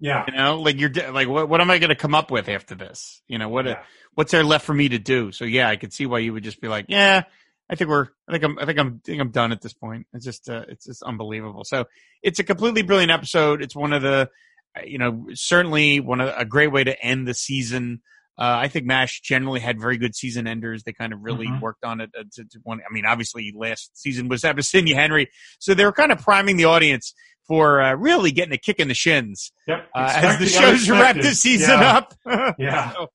[0.00, 2.48] Yeah, You know, like you're like, what, what am I going to come up with
[2.48, 3.22] after this?
[3.28, 3.82] You know, what Yeah.
[4.14, 5.30] what's there left for me to do?
[5.30, 7.22] So yeah, I could see why you would just be like, yeah,
[7.70, 9.74] I think we're, I think I'm, I think I'm, I think I'm done at this
[9.74, 10.08] point.
[10.12, 11.62] It's just, uh, it's just unbelievable.
[11.64, 11.84] So
[12.20, 13.62] it's a completely brilliant episode.
[13.62, 14.28] It's one of the,
[14.76, 18.02] uh, you know, certainly one of a great way to end the season.
[18.38, 20.82] Uh, I think Mash generally had very good season enders.
[20.84, 21.60] They kind of really Mhm.
[21.60, 22.10] worked on it.
[22.18, 25.28] uh, To, to one, I mean, obviously last season was Abyssinia Henry,
[25.58, 27.14] so they were kind of priming the audience
[27.46, 29.86] for uh, really getting a kick in the shins yep.
[29.94, 31.96] uh, as the shows wrap the season yeah.
[31.96, 32.14] up.
[32.58, 33.08] Yeah, So,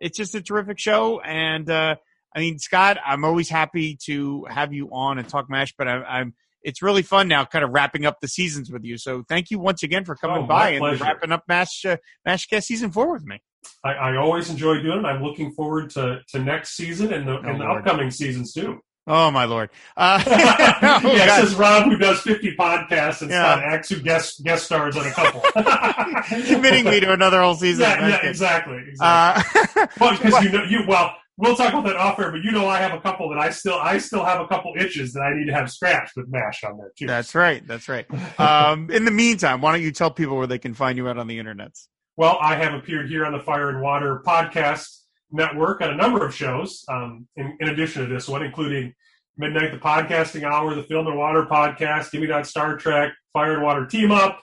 [0.00, 1.96] it's just a terrific show, and uh,
[2.34, 6.02] I mean, Scott, I'm always happy to have you on and talk Mash, but I,
[6.02, 6.34] I'm.
[6.62, 8.96] It's really fun now, kind of wrapping up the seasons with you.
[8.96, 11.04] So thank you once again for coming Oh, by and pleasure.
[11.04, 13.40] wrapping up Mash uh, Mashcast season four with me.
[13.84, 15.04] I, I always enjoy doing it.
[15.06, 18.80] I'm looking forward to, to next season and the, and the Oh, upcoming seasons too.
[19.06, 19.68] Oh my lord!
[19.98, 20.30] Uh, oh,
[21.14, 21.42] yeah, God.
[21.42, 23.42] this is Rob who does 50 podcasts and Yeah.
[23.42, 25.42] Scott Axe who guest guest stars on a couple.
[26.46, 27.82] committing me to another whole season.
[27.82, 28.82] Yeah, yeah, exactly.
[28.88, 29.72] exactly.
[29.82, 32.30] Uh, Well, because you know, you well, we'll talk about that off air.
[32.30, 34.72] But you know, I have a couple that I still, I still have a couple
[34.78, 37.06] itches that I need to have scratched with Mash on there too.
[37.06, 37.66] that's right.
[37.66, 38.06] That's right.
[38.40, 41.18] Um, in the meantime, why don't you tell people where they can find you out
[41.18, 41.72] on the internet?
[42.16, 45.00] Well, I have appeared here on the Fire and Water podcast
[45.32, 48.94] network on a number of shows, um, in, in addition to this one, including
[49.36, 53.54] Midnight the Podcasting Hour, the Film and Water podcast, Give Me That Star Trek, Fire
[53.54, 54.40] and Water Team Up,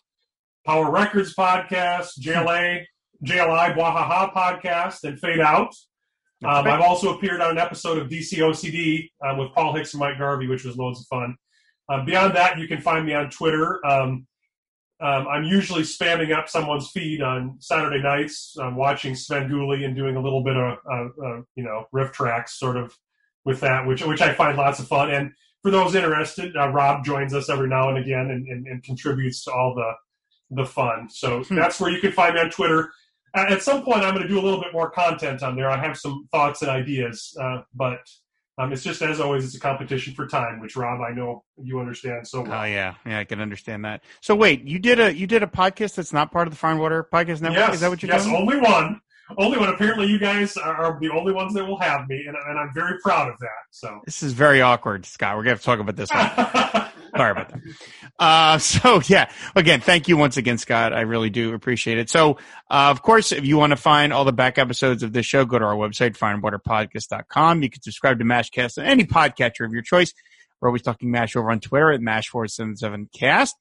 [0.65, 2.83] Power Records podcast, JLA,
[3.25, 5.73] JLI Bwahaha podcast, and Fade Out.
[6.43, 10.17] Um, I've also appeared on an episode of DCOCD um, with Paul Hicks and Mike
[10.17, 11.35] Garvey, which was loads of fun.
[11.87, 13.79] Um, beyond that, you can find me on Twitter.
[13.85, 14.27] Um,
[15.01, 20.15] um, I'm usually spamming up someone's feed on Saturday nights, I'm watching Svengoolie and doing
[20.15, 22.95] a little bit of, uh, uh, you know, RiffTrax sort of
[23.43, 25.11] with that, which which I find lots of fun.
[25.11, 25.31] And
[25.63, 29.43] for those interested, uh, Rob joins us every now and again and, and, and contributes
[29.45, 29.91] to all the
[30.51, 31.09] the fun.
[31.09, 31.55] So Hmm.
[31.55, 32.91] that's where you can find me on Twitter.
[33.33, 35.69] At some point, I'm going to do a little bit more content on there.
[35.69, 37.99] I have some thoughts and ideas, uh, but
[38.61, 41.79] um, it's just as always, it's a competition for time, which Rob, I know you
[41.79, 42.61] understand so well.
[42.61, 44.03] Oh yeah, yeah, I can understand that.
[44.21, 46.75] So wait, you did a you did a podcast that's not part of the Fire
[46.75, 47.57] Water Podcast Network.
[47.57, 48.35] Yes, Is that what you're yes, doing?
[48.35, 49.01] only one.
[49.37, 49.69] Only one.
[49.69, 52.71] Apparently, you guys are, are the only ones that will have me, and, and I'm
[52.73, 53.49] very proud of that.
[53.71, 55.37] So, This is very awkward, Scott.
[55.37, 56.87] We're gonna have to talk about this one.
[57.15, 57.61] Sorry about that.
[58.19, 60.93] Uh, so yeah, again, thank you once again, Scott.
[60.93, 62.09] I really do appreciate it.
[62.09, 62.37] So,
[62.69, 65.45] uh, of course, if you want to find all the back episodes of this show,
[65.45, 67.63] go to our website, fireandwaterpodcast.com.
[67.63, 70.13] You can subscribe to Mashcast on any podcatcher of your choice.
[70.59, 73.51] We're always talking Mash over on Twitter at Mash4077cast.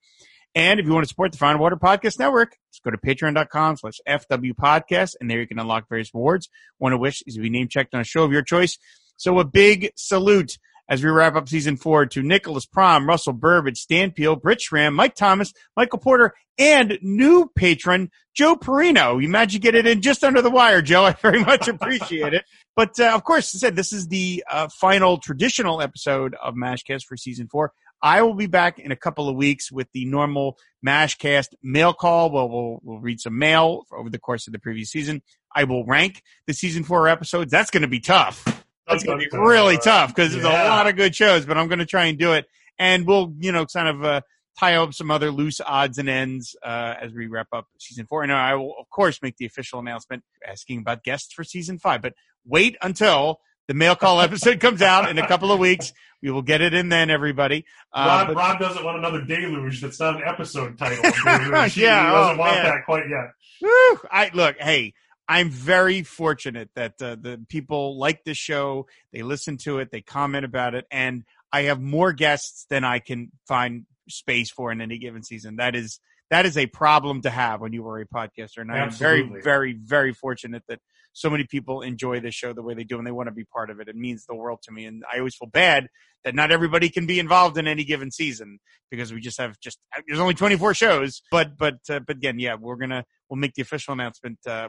[0.55, 3.77] And if you want to support the Fire Water Podcast Network, just go to patreon.com
[3.77, 6.49] slash FW podcast, and there you can unlock various rewards.
[6.79, 8.77] One of which is to be name checked on a show of your choice.
[9.17, 10.59] So a big salute
[10.91, 14.95] as we wrap up season four to Nicholas Prom, Russell Burbage, Stan Peel, Britt Schramm,
[14.95, 19.23] Mike Thomas, Michael Porter, and new patron Joe Perino.
[19.23, 21.05] You managed to get it in just under the wire, Joe.
[21.07, 22.45] I very much appreciate it.
[22.75, 26.55] But uh, of course, as I said this is the uh, final traditional episode of
[26.55, 27.73] Mashcast for season four.
[28.03, 32.31] I will be back in a couple of weeks with the normal Mashcast mail call.
[32.31, 35.23] Well, we'll, we'll read some mail over the course of the previous season.
[35.55, 37.51] I will rank the season four episodes.
[37.51, 38.60] That's going to be tough.
[38.91, 41.69] That's going to be really tough because there's a lot of good shows, but I'm
[41.69, 42.47] going to try and do it.
[42.79, 44.21] And we'll, you know, kind of uh,
[44.59, 48.23] tie up some other loose odds and ends uh, as we wrap up season four.
[48.23, 52.03] And I will, of course, make the official announcement asking about guests for season five.
[52.03, 52.15] But
[52.45, 55.93] wait until the mail call episode comes out in a couple of weeks.
[56.23, 57.65] We will get it in then, everybody.
[57.93, 59.81] Uh, Rob, but- Rob doesn't want another deluge.
[59.81, 61.03] That's not an episode title.
[61.05, 62.65] Yeah, he doesn't oh, want man.
[62.65, 63.31] that quite yet.
[63.63, 64.01] Woo!
[64.11, 64.95] I look, hey,
[65.31, 68.89] I'm very fortunate that uh, the people like the show.
[69.13, 72.99] They listen to it, they comment about it, and I have more guests than I
[72.99, 75.55] can find space for in any given season.
[75.57, 76.01] That is
[76.31, 79.23] that is a problem to have when you are a podcaster, and I am very,
[79.23, 80.81] very, very fortunate that
[81.13, 83.45] so many people enjoy this show the way they do, and they want to be
[83.45, 83.89] part of it.
[83.89, 85.89] It means the world to me, and I always feel bad
[86.25, 88.59] that not everybody can be involved in any given season
[88.91, 91.23] because we just have just there's only 24 shows.
[91.31, 94.69] But but uh, but again, yeah, we're gonna we'll make the official announcement uh,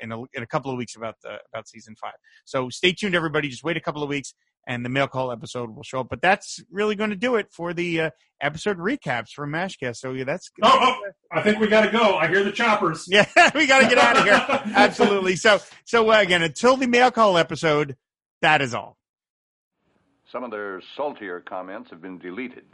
[0.00, 2.12] in, a, in a couple of weeks about the, about season five.
[2.44, 3.48] So stay tuned, everybody.
[3.48, 4.34] Just wait a couple of weeks,
[4.66, 6.08] and the mail call episode will show up.
[6.08, 8.10] But that's really going to do it for the uh,
[8.40, 9.96] episode recaps for Mashcast.
[9.96, 10.50] So yeah, that's.
[10.62, 12.16] Oh, oh, I think we got to go.
[12.16, 13.08] I hear the choppers.
[13.14, 14.72] Yeah, we got to get out of here.
[14.74, 15.36] Absolutely.
[15.36, 17.96] So so uh, again, until the mail call episode,
[18.42, 18.96] that is all.
[20.32, 22.64] Some of their saltier comments have been deleted.